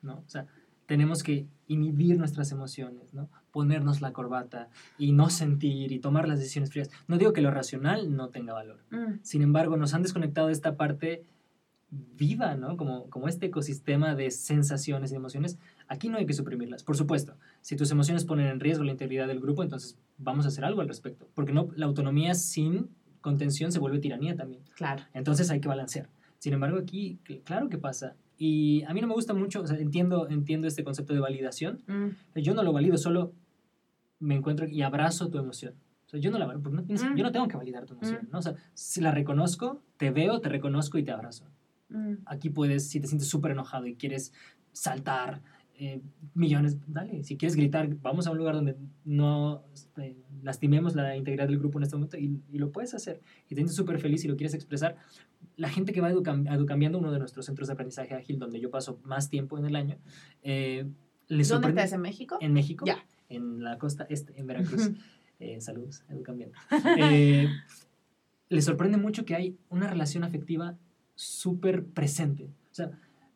[0.00, 0.14] ¿no?
[0.20, 0.46] O sea,
[0.86, 3.28] tenemos que inhibir nuestras emociones, ¿no?
[3.52, 4.68] Ponernos la corbata
[4.98, 6.90] y no sentir y tomar las decisiones frías.
[7.06, 8.80] No digo que lo racional no tenga valor.
[8.90, 11.24] mm, Sin embargo, nos han desconectado de esta parte
[12.16, 12.76] viva, ¿no?
[12.76, 15.58] Como, como este ecosistema de sensaciones y emociones.
[15.88, 16.82] Aquí no hay que suprimirlas.
[16.82, 20.48] Por supuesto, si tus emociones ponen en riesgo la integridad del grupo, entonces vamos a
[20.48, 21.28] hacer algo al respecto.
[21.34, 22.88] Porque no, la autonomía sin
[23.20, 24.62] contención se vuelve tiranía también.
[24.76, 25.02] claro.
[25.14, 26.08] Entonces hay que balancear.
[26.38, 28.14] Sin embargo, aquí, cl- claro que pasa.
[28.36, 31.82] Y a mí no me gusta mucho, o sea, entiendo, entiendo este concepto de validación.
[31.86, 33.32] Mm, Yo no lo valido, solo
[34.20, 35.74] me encuentro y abrazo tu emoción.
[36.06, 37.14] O sea, yo no la no tienes- Mm.
[37.16, 38.30] yo no tengo que validar tu emoción, Mm.
[38.32, 38.38] ¿no?
[38.38, 41.44] O sea, si la reconozco, te veo, te reconozco y te abrazo.
[41.94, 44.32] Mm, Aquí puedes, si te sientes súper enojado y quieres
[44.72, 45.40] saltar
[45.78, 46.00] eh,
[46.34, 47.24] millones, dale.
[47.24, 49.64] Si quieres gritar, vamos a un lugar donde no
[49.96, 53.20] eh, lastimemos la integridad del grupo en este momento y, y lo puedes hacer.
[53.46, 54.96] Y te sientes súper feliz y lo quieres expresar.
[55.56, 58.38] La gente que va a Educam- a Educambiando, uno de nuestros centros de aprendizaje ágil,
[58.38, 59.96] donde yo paso más tiempo en el año,
[60.42, 60.86] eh,
[61.28, 61.92] les ¿Dónde estás?
[61.92, 62.38] ¿En México?
[62.40, 63.04] en México, Ya.
[63.28, 64.90] en la costa este, en Veracruz.
[65.40, 66.56] Eh, saludos, Educambiando.
[67.00, 67.48] Eh,
[68.48, 70.76] les sorprende mucho que hay una relación afectiva
[71.14, 72.44] súper presente.
[72.70, 72.90] O sea,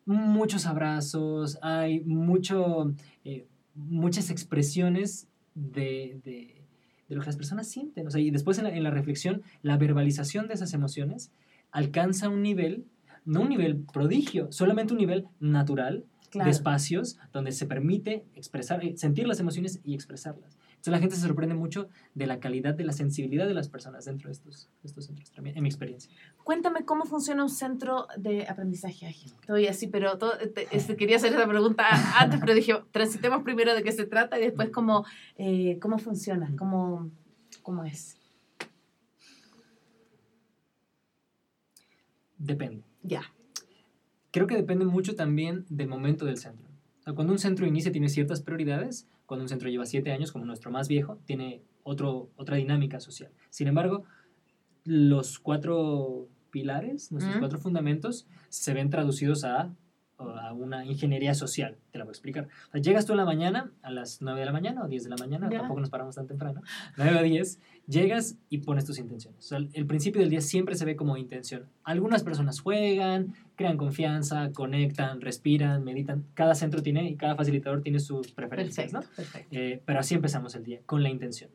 [0.05, 6.55] muchos abrazos, hay mucho, eh, muchas expresiones de, de-
[7.07, 8.05] de lo que las personas sienten.
[8.05, 11.31] O sea, y después en la, en la reflexión, la verbalización de esas emociones
[11.71, 12.85] alcanza un nivel,
[13.25, 16.45] no un nivel prodigio, solamente un nivel natural Claro.
[16.45, 20.58] de espacios donde se permite expresar, eh, sentir las emociones y expresarlas.
[20.79, 24.05] Entonces la gente se sorprende mucho de la calidad de la sensibilidad de las personas
[24.05, 26.09] dentro de estos, de estos centros, también, en mi experiencia.
[26.45, 29.33] Cuéntame cómo funciona un centro de aprendizaje ágil.
[29.41, 31.83] Estoy así, pero todo, te- este, quería hacer esa pregunta
[32.17, 35.05] antes, pero dije, transitemos primero de qué se trata y después cómo,
[35.35, 37.11] eh, cómo funciona, cómo,
[37.61, 38.15] cómo es.
[42.37, 42.83] Depende.
[43.03, 43.23] Ya.
[44.31, 46.69] Creo que depende mucho también del momento del centro.
[47.01, 50.31] O sea, cuando un centro inicia tiene ciertas prioridades, cuando un centro lleva siete años,
[50.31, 53.31] como nuestro más viejo, tiene otro, otra dinámica social.
[53.51, 54.03] Sin embargo,
[54.85, 57.39] los cuatro pilares, nuestros Mm.
[57.39, 59.71] cuatro fundamentos, se ven traducidos a,
[60.19, 61.77] a una ingeniería social.
[61.91, 62.47] Te la voy a explicar.
[62.67, 65.03] O sea, llegas tú en la mañana, a las 9 de la mañana o 10
[65.05, 65.59] de la mañana, Ya.
[65.59, 66.61] tampoco nos paramos tan temprano,
[66.97, 69.39] 9 o 10, llegas y pones tus intenciones.
[69.45, 71.65] O sea, el principio del día siempre se ve como intención.
[71.83, 76.25] Algunas personas juegan, crean confianza, conectan, respiran, meditan.
[76.33, 79.15] Cada centro tiene y cada facilitador tiene sus preferencias, Perfecto, ¿no?
[79.15, 79.47] perfecto.
[79.55, 81.49] Eh, pero así empezamos el día, con la intención.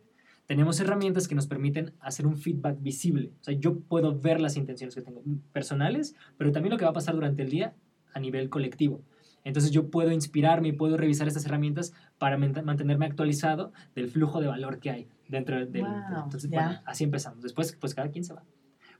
[0.46, 3.30] Tenemos herramientas que nos permiten hacer un feedback visible.
[3.40, 5.22] O sea, yo puedo ver las intenciones que tengo
[5.54, 7.72] personales, pero también lo que va a pasar durante el día
[8.14, 9.02] a nivel colectivo.
[9.44, 14.46] Entonces yo puedo inspirarme y puedo revisar estas herramientas para mantenerme actualizado del flujo de
[14.46, 15.82] valor que hay dentro del...
[15.82, 17.42] Wow, entonces, bueno, así empezamos.
[17.42, 18.42] Después, pues cada quien se va.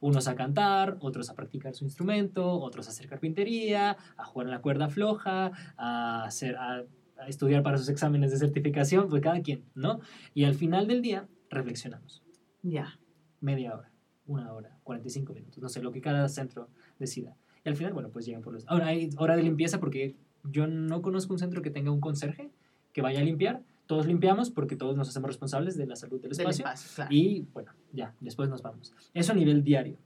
[0.01, 4.51] Unos a cantar, otros a practicar su instrumento, otros a hacer carpintería, a jugar en
[4.51, 6.85] la cuerda floja, a, hacer, a,
[7.19, 10.01] a estudiar para sus exámenes de certificación, pues cada quien, ¿no?
[10.35, 12.23] Y al final del día reflexionamos.
[12.62, 12.99] Ya.
[13.41, 13.91] Media hora,
[14.27, 17.37] una hora, 45 minutos, no sé, lo que cada centro decida.
[17.65, 18.65] Y al final, bueno, pues llegan por los...
[18.69, 22.51] Ahora hay hora de limpieza porque yo no conozco un centro que tenga un conserje
[22.93, 23.62] que vaya a limpiar.
[23.87, 26.65] Todos limpiamos porque todos nos hacemos responsables de la salud del Del espacio.
[26.65, 27.11] espacio, claro.
[27.12, 28.93] Y bueno, ya, después nos vamos.
[29.15, 29.97] Eso a nivel diario.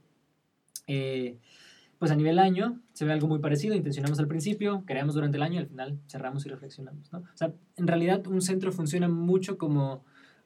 [0.87, 1.37] Eh,
[1.97, 3.75] pues a nivel año se ve algo muy parecido.
[3.75, 7.11] Intencionamos al principio, creamos durante el año y al final cerramos y reflexionamos.
[7.11, 7.19] ¿no?
[7.19, 10.03] O sea, en realidad un centro funciona mucho como,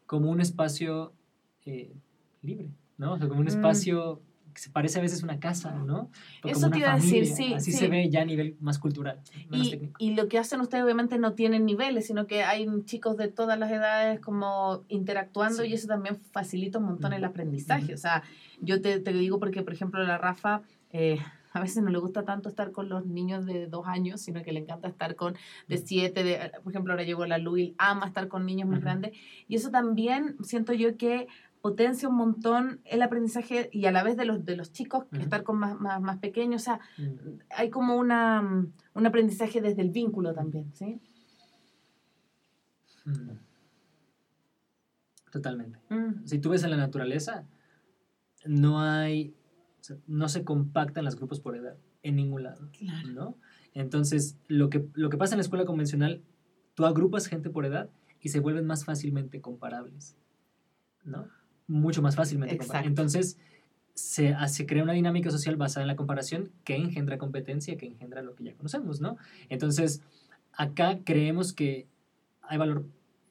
[0.07, 1.13] como un espacio
[1.65, 1.93] eh,
[2.41, 3.13] libre, ¿no?
[3.13, 3.49] O sea, como un Mm.
[4.53, 6.09] Que se parece a veces una casa, ¿no?
[6.43, 7.77] O Eso te iba a decir, sí, Así sí.
[7.77, 9.19] se ve ya a nivel más cultural,
[9.51, 9.95] Y, técnico.
[9.99, 13.57] y lo que hacen ustedes obviamente no tienen niveles, sino que hay chicos de todas
[13.57, 15.69] las edades como interactuando Sí.
[15.69, 17.85] y eso también facilita un montón el aprendizaje.
[17.85, 17.93] Ujú.
[17.95, 18.23] O sea,
[18.61, 21.17] yo te, te digo porque, por ejemplo, la Rafa eh,
[21.55, 24.51] a veces no le gusta tanto estar con los niños de dos años, sino que
[24.51, 25.35] le encanta estar con
[25.67, 28.85] de siete, de, por ejemplo, ahora llegó la Luil, ama estar con niños más Ujú.
[28.85, 29.11] grandes.
[29.47, 31.27] Y eso también siento yo que
[31.63, 35.21] potencia un montón el aprendizaje y a la vez de los, de los chicos, que
[35.21, 36.61] estar con más, más, más pequeños.
[36.61, 37.39] O sea, Mm.
[37.51, 40.99] hay como una, mm, un aprendizaje desde el vínculo también, ¿sí?
[43.05, 43.37] Mm.
[45.31, 45.79] Totalmente.
[46.25, 47.45] Si tú ves en la naturaleza,
[48.45, 49.33] no hay,
[49.79, 53.07] o sea, no se compactan los grupos por edad en ningún lado, claro.
[53.07, 53.37] ¿no?
[53.73, 56.21] Entonces, lo que, lo que pasa en la escuela convencional,
[56.75, 57.89] tú agrupas gente por edad
[58.19, 60.17] y se vuelven más fácilmente comparables,
[61.05, 61.29] ¿no?
[61.67, 62.59] Mucho más fácilmente.
[62.83, 63.37] Entonces,
[63.93, 68.21] se, se crea una dinámica social basada en la comparación que engendra competencia, que engendra
[68.21, 69.17] lo que ya conocemos, ¿no?
[69.49, 70.01] Entonces,
[70.53, 71.87] acá creemos que
[72.41, 72.85] hay valor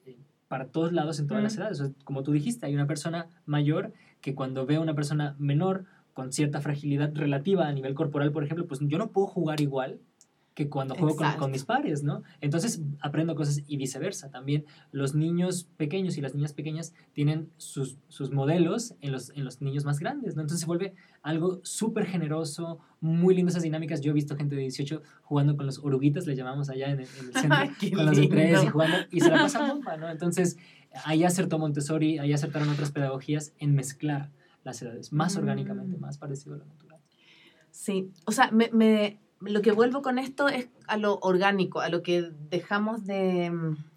[0.05, 0.17] eh,
[0.47, 1.43] para todos lados en todas Mm.
[1.43, 1.81] las edades.
[1.81, 5.35] O sea, como tú dijiste, hay una persona mayor que cuando ve a una persona
[5.37, 9.61] menor con cierta fragilidad relativa a nivel corporal, por ejemplo, pues yo no puedo jugar
[9.61, 9.99] igual
[10.53, 12.21] que cuando juego con, con mis pares, ¿no?
[12.39, 14.29] Entonces aprendo cosas y viceversa.
[14.29, 19.45] También los niños pequeños y las niñas pequeñas tienen sus, sus modelos en los, en
[19.45, 20.41] los niños más grandes, ¿no?
[20.41, 20.93] Entonces se vuelve
[21.23, 24.01] algo súper generoso, muy lindo esas dinámicas.
[24.01, 27.07] Yo he visto gente de 18 jugando con los oruguitas, le llamamos allá en el,
[27.19, 27.57] en el centro,
[27.95, 28.71] con los de tres y lindo.
[28.71, 30.07] jugando, y se la pasan bomba, ¿no?
[30.09, 30.57] Entonces,
[31.03, 34.29] ahí acertó Montessori, ahí acertaron otras pedagogías en mezclar
[34.63, 35.39] las edades, más Mm.
[35.39, 36.99] orgánicamente, más parecido a lo natural.
[37.71, 41.89] Sí, o sea, me, me- lo que vuelvo con esto es a lo orgánico, a
[41.89, 43.51] lo que dejamos de,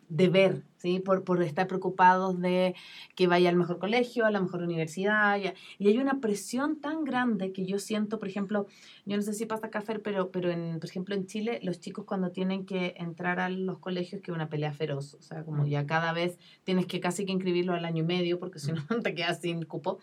[0.09, 1.01] de ver, ¿sí?
[1.01, 2.75] Por, por estar preocupados de
[3.15, 5.39] que vaya al mejor colegio, a la mejor universidad.
[5.79, 8.67] Y hay una presión tan grande que yo siento, por ejemplo,
[9.05, 12.05] yo no sé si pasa Fer, pero, pero en, por ejemplo en Chile, los chicos
[12.05, 15.65] cuando tienen que entrar a los colegios, que es una pelea feroz, o sea, como
[15.65, 15.69] Mm.
[15.69, 18.83] ya cada vez tienes que casi que inscribirlo al año y medio, porque si no
[19.03, 19.99] te quedas sin cupo.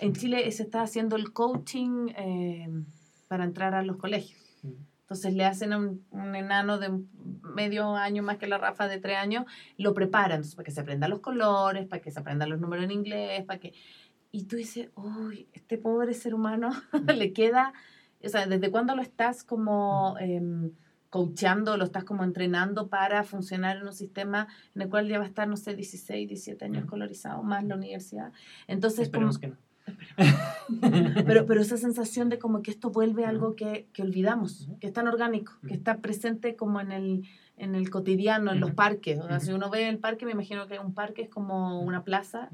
[0.00, 2.68] En Chile se está haciendo el coaching eh,
[3.28, 4.41] para entrar a los colegios.
[4.62, 7.10] Entonces le hacen a un, un enano de un
[7.54, 9.44] medio año más que la Rafa de tres años,
[9.76, 12.84] lo preparan entonces, para que se aprendan los colores, para que se aprendan los números
[12.86, 13.74] en inglés, para que...
[14.30, 16.70] Y tú dices, uy, este pobre ser humano
[17.14, 17.74] le queda...
[18.24, 20.70] O sea, ¿desde cuándo lo estás como em,
[21.10, 25.24] coachando, lo estás como entrenando para funcionar en un sistema en el cual ya va
[25.24, 26.84] a estar, no sé, 16, 17 años Ujú.
[26.86, 28.32] escolarizado, más la universidad?
[28.66, 29.71] Entonces, Esperemos como- que no.
[31.26, 34.92] pero, pero esa sensación de como que esto vuelve algo que, que olvidamos, que es
[34.92, 39.18] tan orgánico, que está presente como en el, en el cotidiano, en los parques.
[39.20, 42.04] O sea, si uno ve el parque, me imagino que un parque es como una
[42.04, 42.48] plaza,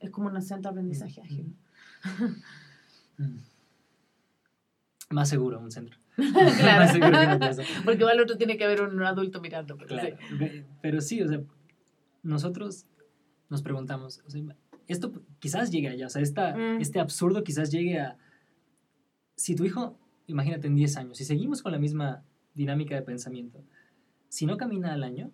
[0.00, 1.54] es como un centro de aprendizaje ágil.
[5.10, 5.98] Más seguro un centro.
[6.16, 6.30] Claro.
[6.84, 7.62] Más seguro que una plaza.
[7.84, 9.76] Porque igual otro tiene que haber un adulto mirando.
[9.76, 10.16] Pero Claro.
[10.28, 10.34] sí.
[10.36, 11.40] Ve- Pero sí, o sea,
[12.22, 12.86] nosotros
[13.48, 14.42] nos preguntamos, o sea,
[14.88, 16.80] esto quizás llegue allá, o sea, esta, Mm.
[16.80, 18.16] este absurdo quizás llegue a...
[19.36, 22.24] Si tu hijo, imagínate en 10 años, si seguimos con la misma
[22.54, 23.62] dinámica de pensamiento,
[24.28, 25.30] si no camina al año,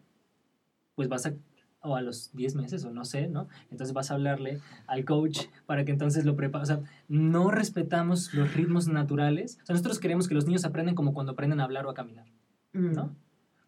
[0.94, 1.34] pues vas a,
[1.80, 3.48] o a los 10 meses, o no sé, ¿no?
[3.70, 6.62] Entonces vas a hablarle al coach para que entonces lo prepare.
[6.62, 9.58] O sea, no respetamos los ritmos naturales.
[9.62, 11.94] O sea, nosotros queremos que los niños aprendan como cuando aprenden a hablar o a
[11.94, 12.26] caminar.
[12.72, 12.92] Mm.
[12.92, 13.16] ¿no?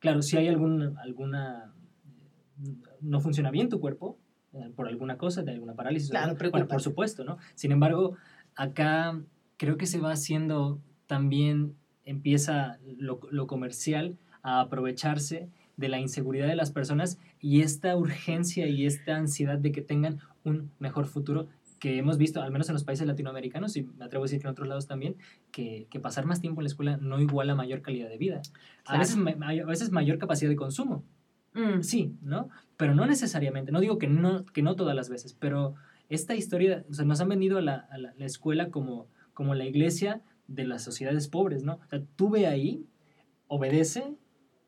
[0.01, 1.73] Claro, si hay algún, alguna...
[3.01, 4.19] no funciona bien tu cuerpo,
[4.75, 6.67] por alguna cosa, de alguna parálisis, o Claro, bueno, preocúpate.
[6.67, 7.39] por supuesto, ¿no?
[7.55, 8.17] Sin embargo,
[8.55, 9.21] acá
[9.57, 16.47] creo que se va haciendo también, empieza lo, lo comercial a aprovecharse de la inseguridad
[16.47, 21.49] de las personas y esta urgencia y esta ansiedad de que tengan un mejor futuro
[21.79, 24.47] que hemos visto, al menos en los países latinoamericanos, y me atrevo a decir que
[24.47, 25.17] en otros lados también,
[25.51, 28.41] que, que pasar más tiempo en la escuela no iguala mayor calidad de vida.
[28.87, 31.05] A, veces, a veces mayor capacidad de consumo,
[31.57, 31.83] Mm.
[31.83, 32.49] sí, ¿no?
[32.77, 35.75] Pero no necesariamente, no digo que no, que no todas las veces, pero
[36.09, 39.55] esta historia, o sea, nos han vendido a la, a la- la escuela como como
[39.55, 41.75] la iglesia de las sociedades pobres, ¿no?
[41.75, 42.87] O sea, tú ve ahí,
[43.49, 44.15] obedece,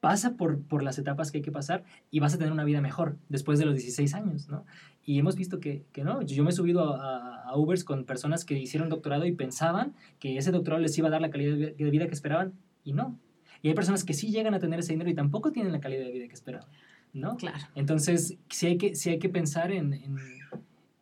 [0.01, 2.82] pasa por, por las etapas que hay que pasar y vas a tener una vida
[2.82, 4.64] mejor después de los 16 años, ¿no?
[5.05, 6.20] Y hemos visto que, que no.
[6.22, 10.36] Yo me he subido a, a, Ubers con personas que hicieron doctorado y pensaban que
[10.36, 12.53] ese doctorado les iba a dar la calidad de vida que esperaban
[12.84, 13.18] y no.
[13.63, 16.05] Y hay personas que sí llegan a tener ese dinero y tampoco tienen la calidad
[16.05, 16.69] de vida que esperaban,
[17.13, 17.37] ¿no?
[17.37, 17.65] Claro.
[17.75, 20.17] Entonces, sí hay que, sí hay que pensar en, en,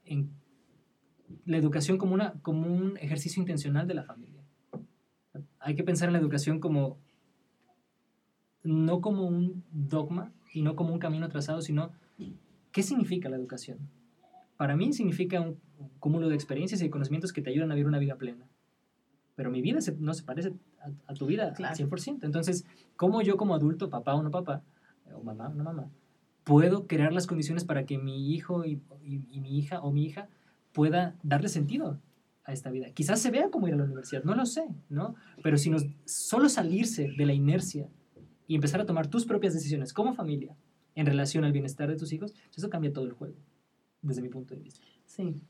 [0.05, 0.31] en
[1.45, 4.43] la educación como, una, como un ejercicio intencional de la familia.
[5.59, 6.99] Hay que pensar en la educación como
[8.63, 11.93] no como un dogma y no como un camino trazado, sino
[12.73, 13.79] qué significa la educación.
[14.57, 15.59] Para mí significa un
[15.99, 18.49] cúmulo de experiencias y conocimientos que te ayudan a vivir una vida plena.
[19.35, 20.53] Pero mi vida no se parece
[21.07, 22.24] a, tu vida al 100%.
[22.24, 22.64] Entonces,
[22.97, 24.62] ¿cómo yo como adulto, papá o no papá,
[25.14, 25.91] o mamá o no mamá,
[26.45, 30.28] puedo crear las condiciones para que mi hijo y, y mi hija o mi hija
[30.72, 31.99] pueda darle sentido
[32.45, 32.91] a esta vida?
[32.93, 35.14] Quizás se vea como ir a la universidad, no lo sé, ¿no?
[35.43, 37.89] Pero si nos, solo salirse de la inercia
[38.47, 40.57] y empezar a tomar tus propias decisiones como familia
[40.95, 43.37] en relación al bienestar de tus hijos, eso cambia todo el juego,
[44.03, 44.80] desde mi punto de vista.
[45.05, 45.43] Sí.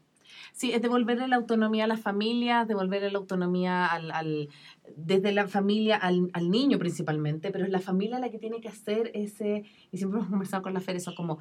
[0.53, 4.49] Sí, es devolverle la autonomía a las familias, devolverle la autonomía al, al
[4.97, 8.69] desde la familia al, al, niño principalmente, pero es la familia la que tiene que
[8.69, 11.39] hacer ese, y siempre hemos conversado con la Fer eso, como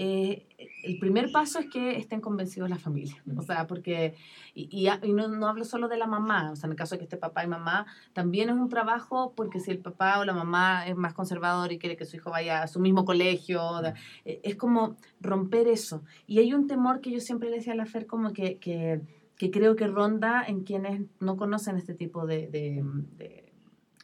[0.00, 0.46] eh,
[0.84, 4.14] el primer paso es que estén convencidos la familia, o sea, porque,
[4.54, 7.00] y, y, no, no, hablo solo de la mamá, o sea, en el caso de
[7.00, 10.34] que esté papá y mamá, también es un trabajo porque si el papá o la
[10.34, 13.60] mamá es más conservador y quiere que su hijo vaya a su mismo colegio,
[14.24, 16.04] eh, es como romper eso.
[16.28, 19.00] Y hay un temor que yo siempre le decía a la Fer como que, que,
[19.36, 22.84] que creo que ronda en quienes no conocen este tipo de, de,
[23.16, 23.52] de,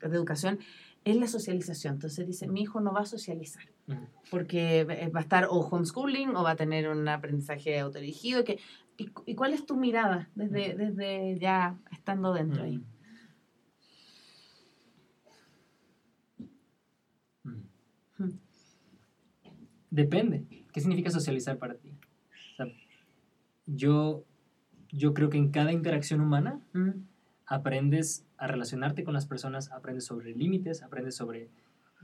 [0.01, 0.59] de educación,
[1.05, 1.95] es la socialización.
[1.95, 3.74] Entonces dice, mi hijo no va a socializar
[4.31, 8.45] porque va a estar o homeschooling o va a tener un aprendizaje autodirigido.
[8.45, 8.59] Que,
[8.97, 12.81] y, y, cuál es tu mirada desde, desde ya estando dentro ahí?
[19.95, 20.45] Depende.
[20.73, 21.91] ¿Qué significa socializar para ti?
[21.91, 22.67] O sea,
[23.67, 24.25] yo,
[24.91, 26.61] yo creo que en cada interacción humana
[27.47, 31.49] aprendes a relacionarte con las personas, aprendes sobre límites, aprendes sobre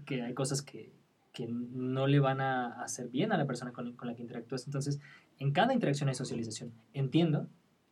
[0.07, 0.93] que hay cosas que,
[1.33, 4.67] que no le van a hacer bien a la persona con, con, la que interactúas.
[4.67, 5.01] Entonces,
[5.39, 6.73] en cada interacción hay socialización.
[6.93, 7.49] Entiendo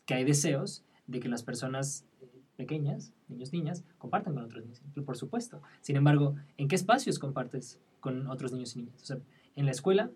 [0.07, 4.83] que hay deseos de que las personas eh, pequeñas, niños, niñas, compartan con otros niños,
[5.05, 5.63] por supuesto.
[5.81, 9.03] Sin embargo, ¿en qué espacios compartes con otros niños y niñas?
[9.03, 9.19] O sea,
[9.55, 10.11] en la escuela,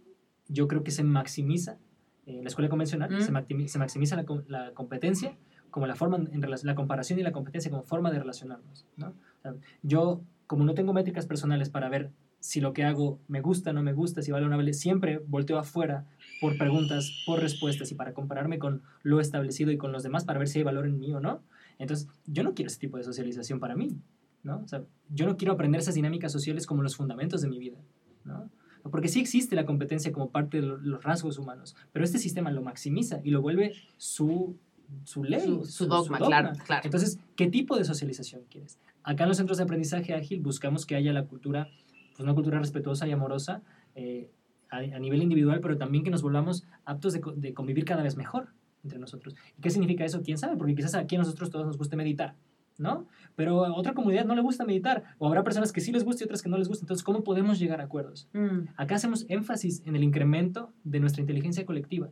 [0.49, 1.79] yo creo que se maximiza,
[2.27, 3.21] en la escuela convencional, mm.
[3.21, 5.37] se, maximiza, se, maximiza la, la, competencia
[5.71, 8.87] como la forma, en la comparación y la competencia como forma de relacionarnos.
[8.97, 9.09] ¿no?
[9.09, 12.13] O sea, yo, como no tengo métricas personales para ver
[12.43, 15.19] si lo que hago me gusta, no me gusta, si vale o no vale, siempre
[15.19, 16.07] volteo afuera
[16.41, 20.41] por preguntas, por respuestas y para compararme con lo establecido y con los demás para
[20.41, 21.41] ver si hay valor en mí o no.
[21.79, 23.97] Entonces, yo no quiero ese tipo de socialización para mí,
[24.43, 24.59] ¿no?
[24.59, 27.79] O sea, yo no quiero aprender esas dinámicas sociales como los fundamentos de mi vida,
[28.25, 28.51] ¿no?
[28.91, 32.63] Porque sí existe la competencia como parte de los rasgos humanos, pero este sistema lo
[32.63, 34.57] maximiza y lo vuelve su,
[35.05, 36.83] su ley, su, su, dogma, su, dogma, Claro, claro.
[36.85, 38.81] Entonces, ¿qué tipo de socialización quieres?
[39.05, 41.69] Acá en los centros de aprendizaje ágil buscamos que haya la cultura
[42.13, 43.63] pues una cultura respetuosa y amorosa
[43.95, 44.31] eh,
[44.71, 48.17] a, a, nivel individual, pero también que nos volvamos aptos de, de, convivir cada vez
[48.17, 48.49] mejor
[48.83, 49.35] entre nosotros.
[49.59, 50.23] ¿Y qué significa eso?
[50.23, 50.57] ¿Quién sabe?
[50.57, 52.35] Porque quizás aquí a nosotros todos nos guste meditar,
[52.79, 53.07] ¿no?
[53.37, 56.25] Pero a otra comunidad no le gusta meditar, o habrá personas que sí les gusta
[56.25, 56.85] y otras que no les gusta.
[56.85, 58.29] Entonces, ¿cómo podemos llegar a acuerdos?
[58.33, 58.69] Mm.
[58.77, 62.11] Acá hacemos énfasis en el incremento de nuestra inteligencia colectiva.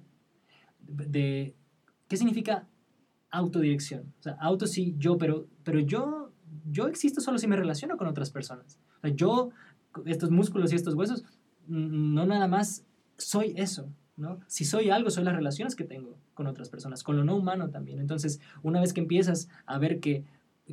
[0.81, 1.55] De,
[2.09, 2.67] ¿Qué significa
[3.31, 4.13] autodirección?
[4.19, 6.33] O sea, auto sí, yo, pero, pero yo,
[6.71, 8.79] yo existo solo si me relaciono con otras personas.
[8.99, 9.51] O sea, yo
[10.07, 11.25] estos músculos y estos huesos,
[11.67, 12.85] no nada más
[13.17, 14.41] soy eso, ¿no?
[14.47, 17.71] Si soy algo, soy las relaciones que tengo con otras personas, con lo no humano
[17.71, 17.99] también.
[17.99, 20.25] Entonces, una vez que empiezas a ver que,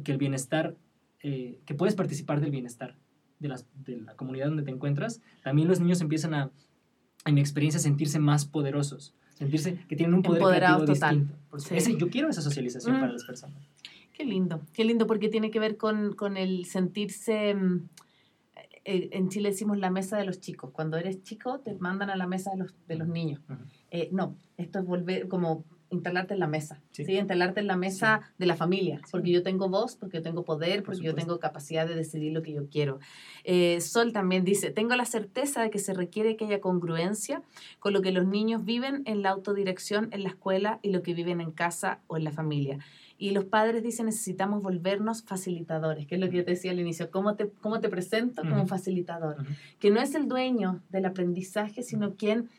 [0.04, 0.76] que el bienestar,
[1.22, 2.96] eh, que puedes participar del bienestar
[3.40, 6.52] de, las, de la comunidad donde te encuentras, también los niños empiezan a,
[7.26, 11.20] en mi experiencia, sentirse más poderosos, sentirse que tienen un poder creativo total.
[11.20, 11.60] distinto.
[11.60, 11.76] Sí.
[11.76, 13.00] Ese, yo quiero esa socialización mm.
[13.00, 13.62] para las personas.
[14.14, 17.56] Qué lindo, qué lindo, porque tiene que ver con, con el sentirse
[18.88, 20.72] eh, en Chile decimos la mesa de los chicos.
[20.72, 23.42] Cuando eres chico te mandan a la mesa de los, de los niños.
[23.50, 23.66] Uh -huh.
[23.92, 27.06] eh, no, esto es volver como instalarte en la mesa, ¿sí?
[27.06, 27.18] ¿sí?
[27.18, 28.34] Instalarte en la mesa sí.
[28.40, 31.88] de la familia, porque yo tengo voz, porque yo tengo poder, porque yo tengo capacidad
[31.88, 33.00] de decidir lo que yo quiero.
[33.44, 37.42] Eh, Sol también dice, tengo la certeza de que se requiere que haya congruencia
[37.80, 41.14] con lo que los niños viven en la autodirección en la escuela y lo que
[41.14, 42.80] viven en casa o en la familia.
[43.18, 46.80] Y los padres dicen, necesitamos volvernos facilitadores, que es lo que yo te decía al
[46.80, 48.68] inicio, ¿cómo te, cómo te presento como uh -huh.
[48.68, 49.38] facilitador?
[49.40, 49.58] Uh -huh.
[49.80, 52.50] Que no es el dueño del aprendizaje, sino quien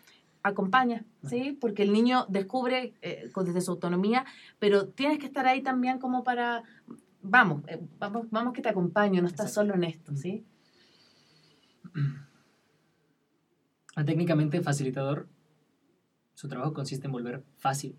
[0.43, 1.57] acompaña, ¿sí?
[1.61, 4.25] Porque el niño descubre eh, desde su autonomía,
[4.59, 6.63] pero tienes que estar ahí también como para,
[7.23, 9.73] vamos, eh, vamos, vamos que te acompaño, no estás Exacto.
[9.73, 10.45] solo en esto, ¿sí?
[13.97, 15.27] Ah, Técnicamente, facilitador,
[16.35, 17.97] su trabajo consiste en volver fácil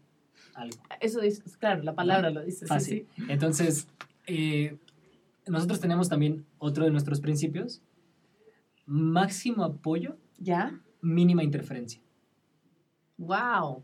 [0.55, 0.77] algo.
[1.01, 3.07] Eso dice, claro, la palabra lo dice, Fácil.
[3.15, 3.23] sí.
[3.29, 3.87] Entonces,
[4.27, 4.77] eh,
[5.47, 7.81] nosotros tenemos también otro de nuestros principios,
[8.85, 10.79] máximo apoyo, ¿Ya?
[11.01, 12.01] mínima interferencia.
[13.17, 13.83] ¡Wow!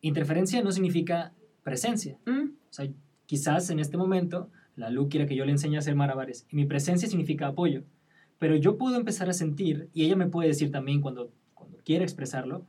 [0.00, 1.32] Interferencia no significa
[1.62, 2.18] presencia.
[2.26, 2.88] Mm, O sea,
[3.26, 6.56] quizás en este momento la Lu quiera que yo le enseñe a hacer malabares y
[6.56, 7.82] mi presencia significa apoyo.
[8.38, 12.04] Pero yo puedo empezar a sentir, y ella me puede decir también cuando, cuando quiera
[12.04, 12.64] expresarlo,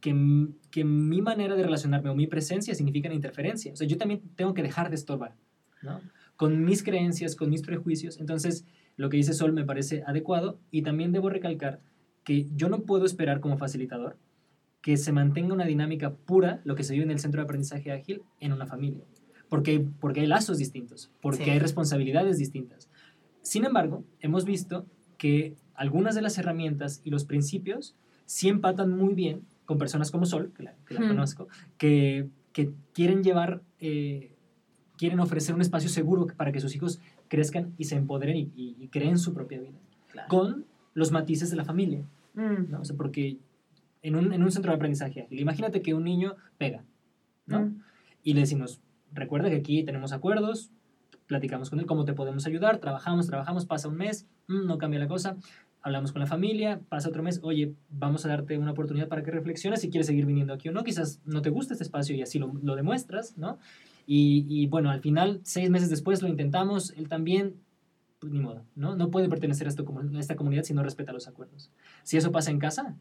[0.00, 3.72] que, que mi manera de relacionarme o mi presencia significa interferencia.
[3.72, 5.34] O sea, yo también tengo que dejar de estorbar,
[5.82, 6.00] ¿no?
[6.36, 8.18] Con mis creencias, con mis prejuicios.
[8.20, 8.64] Entonces,
[8.96, 11.80] lo que dice Sol me parece adecuado y también debo recalcar
[12.24, 14.16] que yo no puedo esperar como facilitador
[14.82, 17.90] que se mantenga una dinámica pura, lo que se vive en el centro de aprendizaje
[17.90, 19.04] ágil, en una familia.
[19.48, 21.50] Porque, porque hay lazos distintos, porque Sí.
[21.50, 22.88] hay responsabilidades distintas.
[23.42, 24.86] Sin embargo, hemos visto
[25.16, 30.24] que algunas de las herramientas y los principios sí empatan muy bien con personas como
[30.24, 31.08] Sol, que la, que la Hmm.
[31.08, 31.46] conozco,
[31.76, 34.32] que, que quieren llevar, eh,
[34.96, 38.76] quieren ofrecer un espacio seguro para que sus hijos crezcan y se empoderen y, y-
[38.80, 39.78] y creen su propia vida,
[40.10, 40.28] claro.
[40.30, 40.64] con
[40.94, 42.00] los matices de la familia.
[42.32, 42.80] Mm, ¿no?
[42.80, 43.36] O sea, porque
[44.02, 46.82] en un, en un centro de aprendizaje ágil, imagínate que un niño pega,
[47.44, 47.60] ¿no?
[47.66, 47.82] mm,
[48.24, 48.80] Y le decimos,
[49.12, 50.70] recuerda que aquí tenemos acuerdos,
[51.26, 54.98] platicamos con él, cómo te podemos ayudar, trabajamos, trabajamos, pasa un mes, mm, no cambia
[54.98, 55.36] la cosa,
[55.82, 59.30] hablamos con la familia, pasa otro mes, oye, vamos a darte una oportunidad para que
[59.30, 62.22] reflexiones si quieres seguir viniendo aquí o no, quizás no te gusta este espacio y
[62.22, 63.58] así lo, lo demuestras, ¿no?
[64.06, 67.54] Y, y bueno, al final, seis meses después lo intentamos, él también,
[68.18, 68.96] pues ni modo, ¿no?
[68.96, 71.70] No puede pertenecer a, esto, comu- a esta comunidad si no respeta los acuerdos.
[72.02, 72.96] Si eso pasa en casa,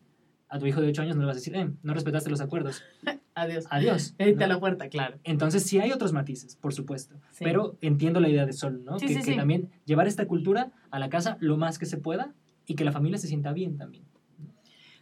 [0.50, 2.42] a tu hijo de 8 años no le vas a decir, eh, no respetaste los
[2.42, 2.84] acuerdos,
[3.36, 3.66] Adiós.
[3.70, 4.16] adiós.
[4.18, 4.54] Está ¿no?
[4.56, 5.18] la puerta, claro.
[5.24, 7.16] Entonces sí hay otros matices, por supuesto.
[7.32, 7.44] Sí.
[7.44, 8.98] Pero entiendo la idea de Sol, ¿no?
[9.00, 9.36] Sí, que, sí, que sí.
[9.38, 12.34] también llevar esta cultura a la casa lo más que se pueda
[12.68, 14.04] y que la familia se sienta bien también.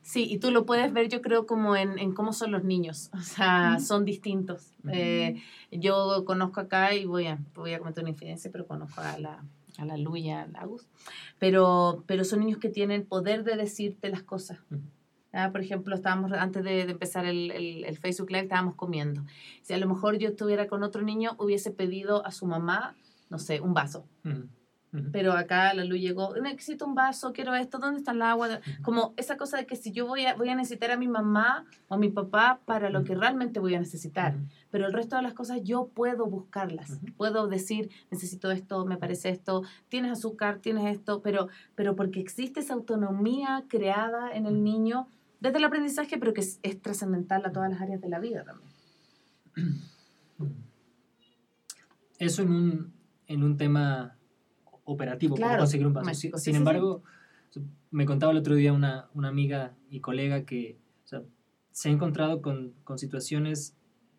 [0.01, 3.09] Sí, y tú lo puedes ver, yo creo, como en, en cómo son los niños.
[3.13, 4.72] O sea, son distintos.
[4.91, 5.41] Eh,
[5.72, 9.43] yo conozco acá, y voy a, voy a comentar una infidencia, pero conozco a la,
[9.80, 10.88] a la Lu y a la Agus.
[11.39, 14.59] Pero, pero son niños que tienen poder de decirte las cosas.
[15.34, 19.26] Ah, por ejemplo, estábamos, antes de, de empezar el, el, el Facebook Live, estábamos comiendo.
[19.63, 22.95] Si a lo mejor yo estuviera con otro niño, hubiese pedido a su mamá,
[23.30, 24.05] no sé, un vaso.
[25.12, 28.60] Pero acá la luz llegó, necesito un vaso, quiero esto, ¿dónde está el agua?
[28.82, 31.66] Como esa cosa de que si yo voy a, voy a necesitar a mi mamá
[31.88, 34.36] o a mi papá para lo que realmente voy a necesitar,
[34.72, 39.30] pero el resto de las cosas yo puedo buscarlas, puedo decir, necesito esto, me parece
[39.30, 45.08] esto, tienes azúcar, tienes esto, pero, pero porque existe esa autonomía creada en el niño
[45.39, 48.43] desde el aprendizaje, pero que es, es trascendental a todas las áreas de la vida
[48.43, 48.70] también.
[52.20, 52.93] Eso en un,
[53.28, 54.16] en un tema
[54.86, 56.06] operativo, Claro, conseguir un paso.
[56.06, 57.04] mágico, sí, sin sí, embargo,
[57.92, 61.24] me contaba el otro día una, una amiga y colega que o sea,
[61.72, 63.76] se ha encontrado con, con situaciones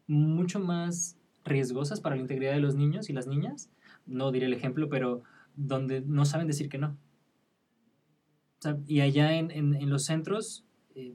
[0.06, 3.70] mucho más riesgosas para la integridad de los niños y las niñas.
[4.06, 5.22] No diré el ejemplo, pero
[5.56, 6.96] donde no saben decir que no.
[8.58, 10.64] O sea, y allá en, en- en los centros,
[10.94, 11.14] eh,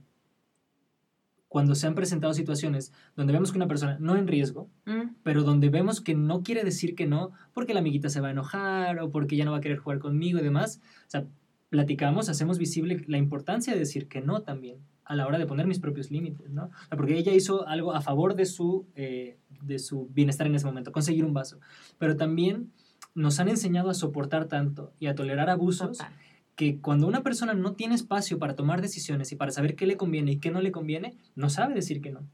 [1.51, 5.43] cuando se han presentado situaciones donde vemos que una persona no en riesgo, Mm, pero
[5.43, 9.01] donde vemos que no quiere decir que no porque la amiguita se va a enojar
[9.01, 10.79] o porque ya no va a querer jugar conmigo y demás.
[11.07, 11.25] O sea,
[11.67, 15.67] platicamos, hacemos visible la importancia de decir que no también a la hora de poner
[15.67, 16.69] mis propios límites, ¿no?
[16.89, 20.93] Porque ella hizo algo a favor de su, eh, de su bienestar en ese momento,
[20.93, 21.59] conseguir un vaso.
[21.97, 22.71] Pero también
[23.13, 26.13] nos han enseñado a soportar tanto y a tolerar abusos total.
[26.55, 29.97] Que cuando una persona no tiene espacio para tomar decisiones y para saber qué le
[29.97, 32.27] conviene y qué no le conviene, no sabe decir que no.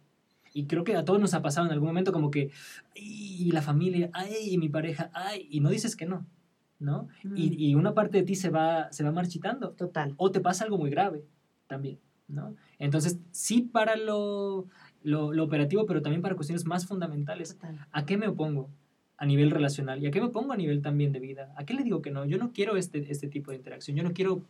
[0.53, 2.51] Y creo que a todos nos ha pasado en algún momento como que,
[2.95, 6.26] y la familia, ay, y mi pareja, ay, y no dices que no,
[6.80, 7.07] ¿no?
[7.24, 9.72] Mm, Y, y una parte de ti se va, se va marchitando.
[9.74, 10.13] total.
[10.18, 11.26] O te pasa algo muy grave
[11.68, 12.55] también, ¿no?
[12.80, 14.68] Entonces, sí para lo,
[15.03, 17.49] lo, lo operativo, pero también para cuestiones más fundamentales.
[17.53, 17.86] total.
[17.91, 18.70] ¿A qué me opongo?
[19.18, 20.01] A nivel relacional.
[20.03, 21.53] ¿Y a qué me opongo a nivel también de vida?
[21.57, 22.26] ¿A qué le digo que no?
[22.26, 23.97] Yo no quiero este, este tipo de interacción.
[23.97, 24.43] Yo no quiero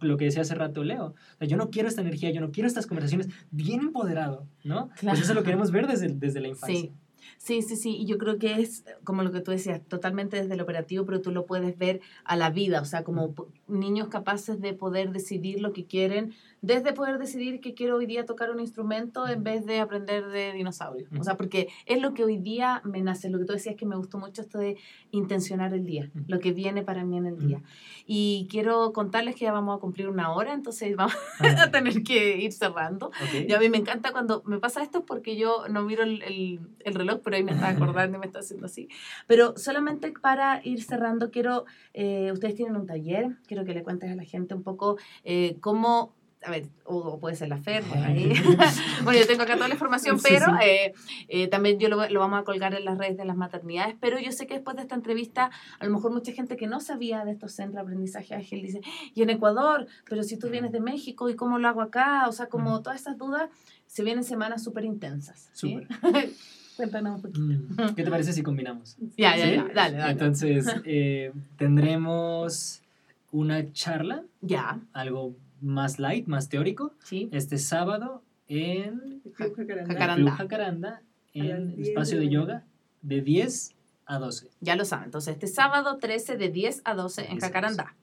[0.00, 1.06] lo que decía hace rato Leo.
[1.06, 3.28] O sea, yo no quiero esta energía, yo no quiero estas conversaciones.
[3.50, 4.88] Bien empoderado, ¿no?
[5.00, 5.44] Pues eso lo Claro.
[5.44, 6.80] queremos ver desde, desde la infancia.
[6.80, 6.92] Sí.
[7.38, 10.54] Sí, sí, sí, y yo creo que es como lo que tú decías, totalmente desde
[10.54, 13.34] el operativo, pero tú lo puedes ver a la vida, o sea, como
[13.66, 16.34] niños capaces de poder decidir lo que quieren,
[16.66, 20.52] desde poder decidir que quiero hoy día tocar un instrumento en vez de aprender de
[20.52, 21.08] dinosaurios.
[21.18, 23.84] O sea, porque es lo que hoy día me nace, lo que tú decías que
[23.86, 24.76] me gustó mucho esto de
[25.10, 27.62] intencionar el día, lo que viene para mí en el día.
[28.06, 32.38] Y quiero contarles que ya vamos a cumplir una hora, entonces vamos a tener que
[32.38, 33.08] ir cerrando.
[33.08, 33.48] Ok.
[33.48, 36.60] Y a mí me encanta cuando me pasa esto porque yo no miro el, el-
[36.84, 38.88] el reloj, pero ahí me está acordando y me está haciendo así.
[39.26, 44.10] Pero solamente para ir cerrando, quiero, eh, ustedes tienen un taller, quiero que le cuentes
[44.10, 46.14] a la gente un poco eh, cómo,
[46.44, 47.60] a ver, o, puede ser la
[48.04, 48.32] ahí.
[49.04, 50.52] bueno, yo tengo acá toda la información, Sí, pero sí.
[50.64, 50.94] eh,
[51.28, 54.18] eh, también yo lo, lo vamos a colgar en las redes de las maternidades, pero
[54.20, 57.24] yo sé que después de esta entrevista, a lo mejor mucha gente que no sabía
[57.24, 58.80] de estos centros de aprendizaje ágil dice,
[59.14, 62.28] y en Ecuador, pero si tú vienes de México, ¿y cómo lo hago acá?
[62.28, 63.48] O sea, como todas esas dudas,
[63.86, 65.48] se vienen semanas súper intensas.
[65.54, 65.72] ¿sí?
[65.72, 66.30] Súper.
[66.76, 67.40] Cuéntanos un poquito.
[67.40, 68.96] Mm, ¿Qué te parece si combinamos?
[69.16, 69.54] Ya, ya, ¿Sí?
[69.54, 70.12] ya, dale, dale.
[70.12, 72.82] Entonces, eh, tendremos
[73.30, 75.34] una charla, ya, algo
[75.64, 77.28] más light, más teórico, sí.
[77.32, 79.54] este sábado en El Club.
[79.54, 79.66] Club
[80.36, 81.00] Jacaranda,
[81.34, 82.64] A las en 10 espacio de yoga,
[83.02, 83.74] de 10
[84.06, 84.50] a 12.
[84.60, 85.06] Ya lo saben.
[85.06, 87.96] Entonces, este sábado 13 de 10 a 12 en 10 a Jacarandá.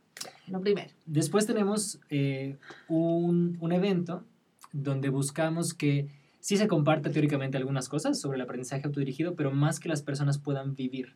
[0.47, 0.89] Lo primero.
[1.05, 2.57] Después tenemos eh,
[2.87, 4.23] un, un evento
[4.71, 6.09] donde buscamos que
[6.39, 10.37] sí se comparta teóricamente algunas cosas sobre el aprendizaje autodirigido, pero más que las personas
[10.37, 11.15] puedan vivir,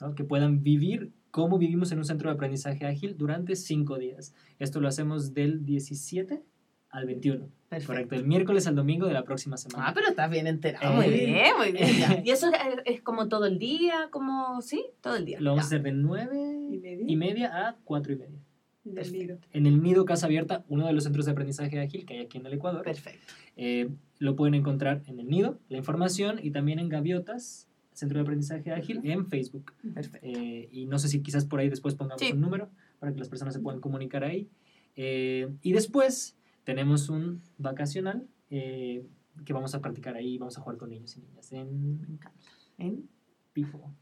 [0.00, 0.14] ¿no?
[0.14, 4.32] que puedan vivir cómo vivimos en un centro de aprendizaje ágil durante cinco días.
[4.60, 6.44] Esto lo hacemos del 17
[6.90, 7.48] al 21.
[7.68, 7.92] Perfecto.
[7.92, 9.88] Correcto, el miércoles al domingo de la próxima semana.
[9.88, 10.92] Ah, pero estás bien enterado.
[10.92, 10.94] Eh.
[10.94, 11.88] Muy bien, muy bien.
[11.98, 12.22] ya.
[12.24, 12.54] Y eso es,
[12.84, 15.40] es como todo el día, como, sí, todo el día.
[15.40, 17.04] Lo vamos a hacer de 9 ¿Y media?
[17.04, 18.38] y media a 4 y media.
[18.84, 19.38] En el nido.
[19.50, 22.38] En el Nido Casa Abierta, uno de los centros de aprendizaje ágil que hay aquí
[22.38, 22.84] en el Ecuador.
[22.84, 23.34] Perfecto.
[23.56, 23.88] Eh,
[24.20, 28.70] lo pueden encontrar en el Nido, la información, y también en Gaviotas, Centro de Aprendizaje
[28.72, 29.72] Ágil, en Facebook.
[29.94, 30.26] Perfecto.
[30.28, 32.32] Eh, y no sé si quizás por ahí después pongamos Sí.
[32.32, 32.68] un número
[32.98, 34.48] para que las personas se puedan comunicar ahí.
[34.96, 39.06] Eh, y después tenemos un vacacional eh,
[39.44, 42.40] que vamos a practicar ahí, vamos a jugar con niños y niñas Me en encanta.
[42.78, 43.08] ¿En?
[43.52, 43.92] Pifo.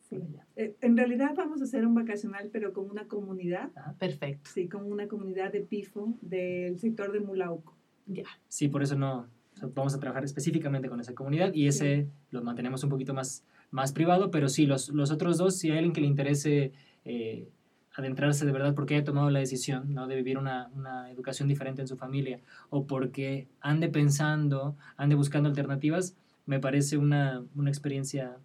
[0.00, 0.18] Sí.
[0.56, 3.94] Eh, en realidad vamos a hacer un vacacional, pero con una comunidad, Ajá.
[3.98, 4.50] Perfecto.
[4.52, 7.76] sí, con una comunidad de PIFO del sector de Mulauco.
[8.06, 8.24] Ya.
[8.48, 9.26] Sí, por eso no
[9.62, 13.44] sea, vamos a trabajar específicamente con esa comunidad y ese lo mantenemos un poquito más,
[13.70, 16.72] más privado, pero sí, los, los otros dos, si hay alguien que le interese
[17.04, 17.48] eh,
[17.94, 20.06] adentrarse de verdad porque haya tomado la decisión ¿no?
[20.06, 22.40] de vivir una, una educación diferente en su familia
[22.70, 28.38] o porque ande pensando, ande buscando alternativas, me parece una, una experiencia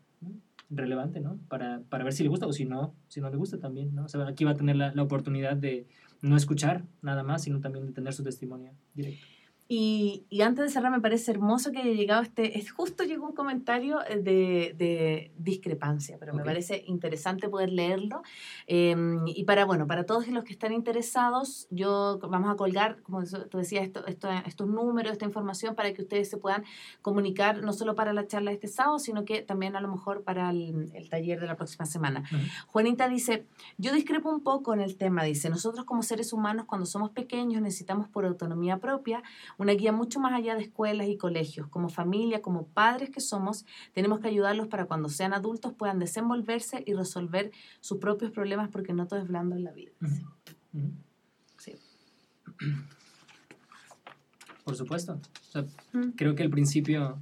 [0.70, 1.40] relevante, ¿no?
[1.48, 4.06] Para, para ver si le gusta o si no, si no le gusta también, ¿no?
[4.06, 5.88] O sea, aquí va a tener la, la oportunidad de
[6.22, 9.26] no escuchar nada más, sino también de tener su testimonio directo.
[9.70, 12.58] Y, y antes de cerrar, me parece hermoso que haya llegado este.
[12.58, 18.22] Es, justo llegó un comentario eh, de, de discrepancia, pero me parece interesante poder leerlo.
[18.68, 18.96] Eh,
[19.28, 23.58] y para, bueno, para todos los que están interesados, yo vamos a colgar, como tú
[23.58, 26.64] decías, esto, esto- estos números, esta información para que ustedes se puedan
[27.02, 30.24] comunicar, no solo para la charla de este sábado, sino que también a lo mejor
[30.24, 32.24] para el, el taller de la próxima semana.
[32.68, 33.46] Juanita dice,
[33.78, 37.62] yo discrepo un poco en el tema, dice, nosotros como seres humanos cuando somos pequeños
[37.62, 39.24] necesitamos por autonomía propia
[39.58, 41.68] una guía mucho más allá de escuelas y colegios.
[41.68, 46.84] Como familia, como padres que somos, tenemos que ayudarlos para cuando sean adultos puedan desenvolverse
[46.86, 47.52] y resolver
[47.82, 49.92] sus propios problemas porque no todo es blando en la vida.
[51.58, 51.74] Sí.
[54.64, 55.14] Por supuesto.
[55.14, 56.12] O sea, Mm.
[56.16, 57.20] creo que al principio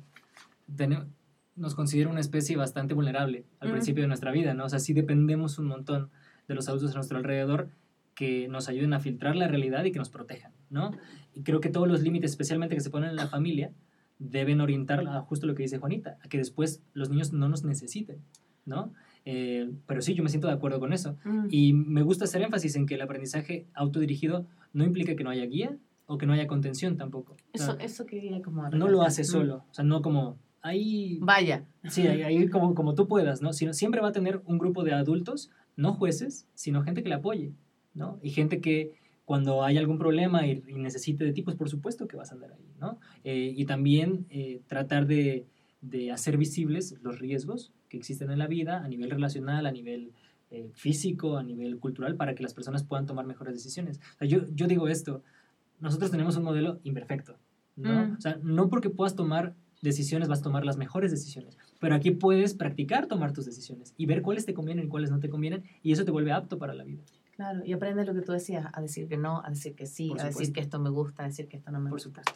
[1.55, 3.71] nos considera una especie bastante vulnerable al Mm.
[3.73, 4.65] principio de nuestra vida, ¿no?
[4.65, 6.09] O sea, sí dependemos un montón
[6.47, 7.69] de los adultos a nuestro alrededor
[8.13, 10.91] que nos ayuden a filtrar la realidad y que nos protejan, ¿no?
[11.34, 13.72] Y creo que todos los límites, especialmente que se ponen en la familia,
[14.20, 17.63] deben orientar a justo lo que dice Juanita, a que después los niños no nos
[17.63, 18.20] necesiten,
[18.66, 18.93] ¿no?
[19.26, 21.18] Eh, pero sí, yo me siento de acuerdo con eso.
[21.26, 21.47] Mm.
[21.49, 25.45] Y me gusta hacer énfasis en que el aprendizaje autodirigido no implica que no haya
[25.45, 27.34] guía o que no haya contención tampoco.
[27.34, 28.70] O Eso, sea, eso quería como...
[28.70, 29.26] no lo hace Mm.
[29.26, 31.66] solo, o sea, no como ahí, Vaya.
[31.89, 33.53] sí, ahí, ahí como, como tú puedas, ¿no?
[33.53, 37.16] Sino siempre va a tener un grupo de adultos, no jueces, sino gente que le
[37.16, 37.51] apoye,
[37.93, 38.20] ¿no?
[38.24, 38.93] Y gente que
[39.26, 42.36] cuando hay algún problema y, y necesite de ti, pues por supuesto que vas a
[42.36, 42.99] andar ahí, ¿no?
[43.23, 45.45] Eh, y también eh, tratar de,
[45.82, 50.11] de hacer visibles los riesgos que existen en la vida a nivel relacional, a nivel
[50.51, 53.99] eh, físico, a nivel cultural, para que las personas puedan tomar mejores decisiones.
[54.15, 55.23] O sea, yo, yo digo esto,
[55.80, 57.38] nosotros tenemos un modelo imperfecto,
[57.76, 58.07] ¿no?
[58.07, 58.17] Mm.
[58.17, 62.11] O sea, no porque puedas tomar decisiones vas a tomar las mejores decisiones, pero aquí
[62.11, 65.63] puedes practicar tomar tus decisiones y ver cuáles te convienen y cuáles no te convienen
[65.84, 67.03] y eso te vuelve apto para la vida.
[67.36, 70.09] Claro, y aprende lo que tú decías, a decir que no, a decir que sí,
[70.09, 72.21] Por a decir que esto me gusta, a decir que esto no me Por gusta.
[72.21, 72.33] supuesto.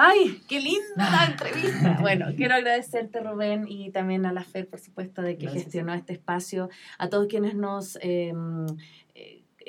[0.00, 1.98] ¡Ay, qué linda entrevista!
[2.00, 5.64] Bueno, quiero agradecerte, Rubén, y también a la FER, por supuesto, de que Gracias.
[5.64, 7.98] gestionó este espacio, a todos quienes nos...
[8.00, 8.32] eh,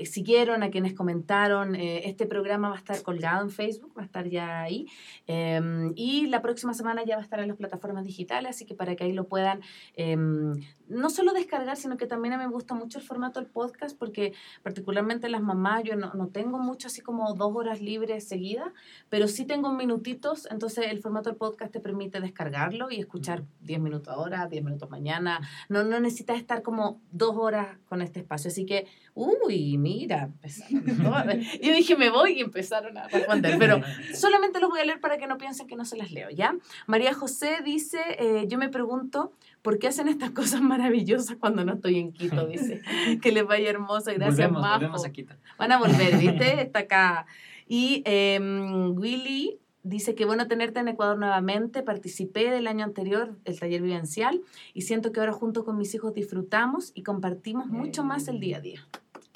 [0.06, 1.76] siguieron, a quienes comentaron.
[1.76, 4.88] Eh, este programa va a estar colgado en Facebook, va a estar ya ahí.
[5.28, 8.76] em, y la próxima semana ya va a estar en las plataformas digitales, así que
[8.76, 9.62] para que ahí lo puedan
[9.96, 10.54] em,
[10.88, 13.98] no solo descargar, sino que también a mí me gusta mucho el formato del podcast,
[13.98, 14.34] porque
[14.64, 18.72] particularmente las mamás, yo no, no tengo mucho así como dos horas libres seguidas,
[19.10, 23.80] pero sí tengo minutitos, entonces el formato del podcast te permite descargarlo y escuchar 10
[23.80, 25.40] minutos ahora, 10 minutos mañana.
[25.70, 28.50] No, no necesitas estar como dos horas con este espacio.
[28.50, 31.38] Así que, uy, mira, empezaron todas.
[31.62, 33.82] Yo dije, me voy y empezaron a responder, pero
[34.14, 36.56] solamente los voy a leer para que no piensen que no se las leo, ¿ya?
[36.88, 41.74] María José dice, eh, yo me pregunto, ¿por qué hacen estas cosas maravillosas cuando no
[41.74, 42.48] estoy en Quito?
[42.48, 42.82] Dice,
[43.22, 45.36] que les vaya hermoso, gracias, volvemos, a Quito.
[45.58, 46.62] Van a volver, ¿viste?
[46.62, 47.26] Está acá.
[47.68, 51.84] Y em, Willy dice que bueno tenerte en Ecuador nuevamente.
[51.84, 54.42] Participé del año anterior, el taller vivencial,
[54.74, 58.58] y siento que ahora junto con mis hijos disfrutamos y compartimos mucho más el día
[58.58, 58.88] a día.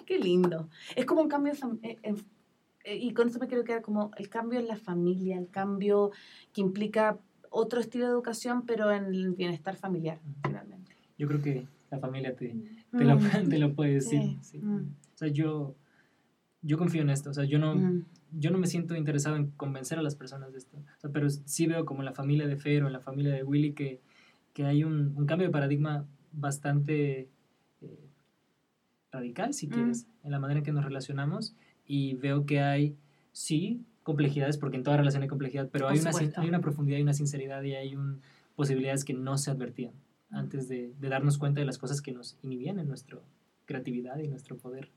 [0.05, 0.69] Qué lindo.
[0.95, 1.97] Es como un cambio, eh,
[2.83, 6.11] eh, y con esto me quiero quedar como el cambio en la familia, el cambio
[6.51, 7.17] que implica
[7.49, 10.95] otro estilo de educación, pero en el bienestar familiar, finalmente.
[11.17, 12.55] Yo creo que la familia te,
[12.91, 13.19] te, lo, Mm.
[13.49, 14.21] te lo puede decir.
[14.21, 14.57] Sí, sí.
[14.57, 14.95] mm.
[15.13, 15.75] O sea, yo,
[16.63, 17.29] yo confío en esto.
[17.29, 18.05] O sea, yo no, Mm.
[18.37, 20.77] Yo no me siento interesado en convencer a las personas de esto.
[20.77, 23.33] O sea, pero sí veo como en la familia de Fer o en la familia
[23.33, 23.99] de Willy que,
[24.53, 27.29] que hay un, un cambio de paradigma bastante
[27.81, 28.09] eh,
[29.11, 29.71] radical, si Mm.
[29.71, 31.55] quieres, en la manera en que nos relacionamos.
[31.85, 32.95] Y veo que hay,
[33.31, 37.03] sí, complejidades, porque en toda relación hay complejidad, pero hay una, hay una profundidad y
[37.03, 38.21] una sinceridad y hay un,
[38.55, 39.93] posibilidades que no se advertían
[40.29, 43.19] antes de, de darnos cuenta de las cosas que nos inhibían en nuestra
[43.65, 44.89] creatividad y nuestro poder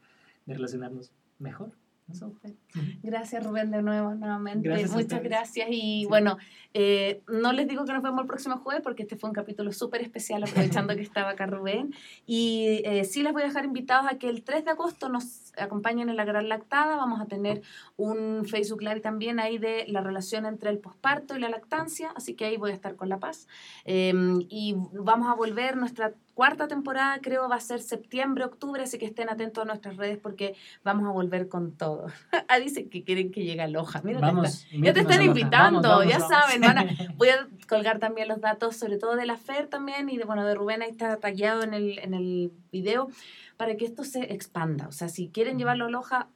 [0.46, 1.72] de relacionarnos mejor.
[2.12, 2.54] Súper.
[3.02, 4.68] Gracias Rubén de nuevo, nuevamente.
[4.68, 5.66] Gracias Muchas gracias.
[5.70, 6.06] Y Sí.
[6.08, 6.38] bueno,
[6.72, 9.72] eh, no les digo que nos vemos el próximo jueves porque este fue un capítulo
[9.72, 11.94] súper especial aprovechando que estaba acá Rubén.
[12.24, 15.52] Y eh, sí les voy a dejar invitados a que el 3 de agosto nos
[15.58, 16.96] acompañen en la Gran Lactada.
[16.96, 17.62] Vamos a tener
[17.96, 22.10] un Facebook Live también ahí de la relación entre el posparto y la lactancia.
[22.14, 23.48] Así que ahí voy a estar con La Paz.
[23.84, 24.14] Eh,
[24.48, 29.06] y vamos a volver nuestra cuarta temporada, creo va a ser septiembre, octubre, así que
[29.06, 32.08] estén atentos a nuestras redes porque vamos a volver con todo.
[32.48, 34.02] ah, dicen que quieren que llegue a Loja.
[34.04, 36.60] Mira, te Vamos, ya te están invitando, Vamos, vamos, ya saben.
[36.60, 40.18] van a- voy a colgar también los datos, sobre todo de la FER también y
[40.18, 43.08] de, bueno, de Rubén, ahí está tagueado en el, en el video,
[43.56, 44.88] para que esto se expanda.
[44.88, 46.28] O sea, si quieren llevarlo a Loja.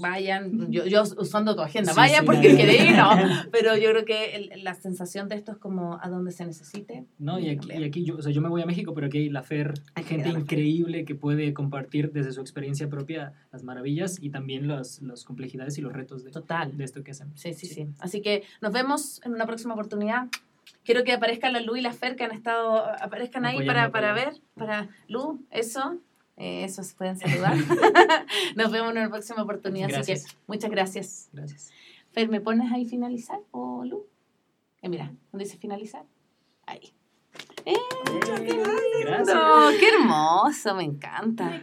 [0.00, 3.10] Vayan, yo, yo usando tu agenda, Sí, vayan sí, porque quiere ir, no.
[3.52, 7.04] Pero yo creo que el- la sensación de esto es como a donde se necesite.
[7.18, 9.18] No, y aquí, y aquí yo, o sea, yo me voy a México, pero aquí
[9.18, 14.18] hay la FER, Hay gente increíble que puede compartir desde su experiencia propia las maravillas
[14.20, 16.76] y también las, las complejidades y los retos de, Total.
[16.76, 17.40] de esto que hacemos.
[17.40, 17.86] Sí, sí, sí.
[17.98, 20.26] Así que nos vemos en una próxima oportunidad.
[20.84, 24.12] Quiero que aparezcan la Lu y la Fer que han estado, aparezcan ahí para, para
[24.12, 25.96] ver, para Lu, eso,
[26.36, 27.56] eh, eso se pueden saludar.
[28.56, 29.86] nos vemos en una próxima oportunidad.
[29.88, 30.26] Así Gracias.
[30.32, 31.28] que muchas gracias.
[31.32, 31.70] Gracias.
[32.12, 34.06] Fer, ¿me pones ahí finalizar o Lu?
[34.82, 36.04] Eh, mira, ¿dónde dice finalizar?
[36.66, 36.92] Ahí.
[37.64, 37.74] ¡Eh,
[38.04, 38.70] qué lindo!
[39.00, 39.80] Gracias.
[39.80, 40.74] ¡Qué hermoso!
[40.74, 41.60] Me encanta.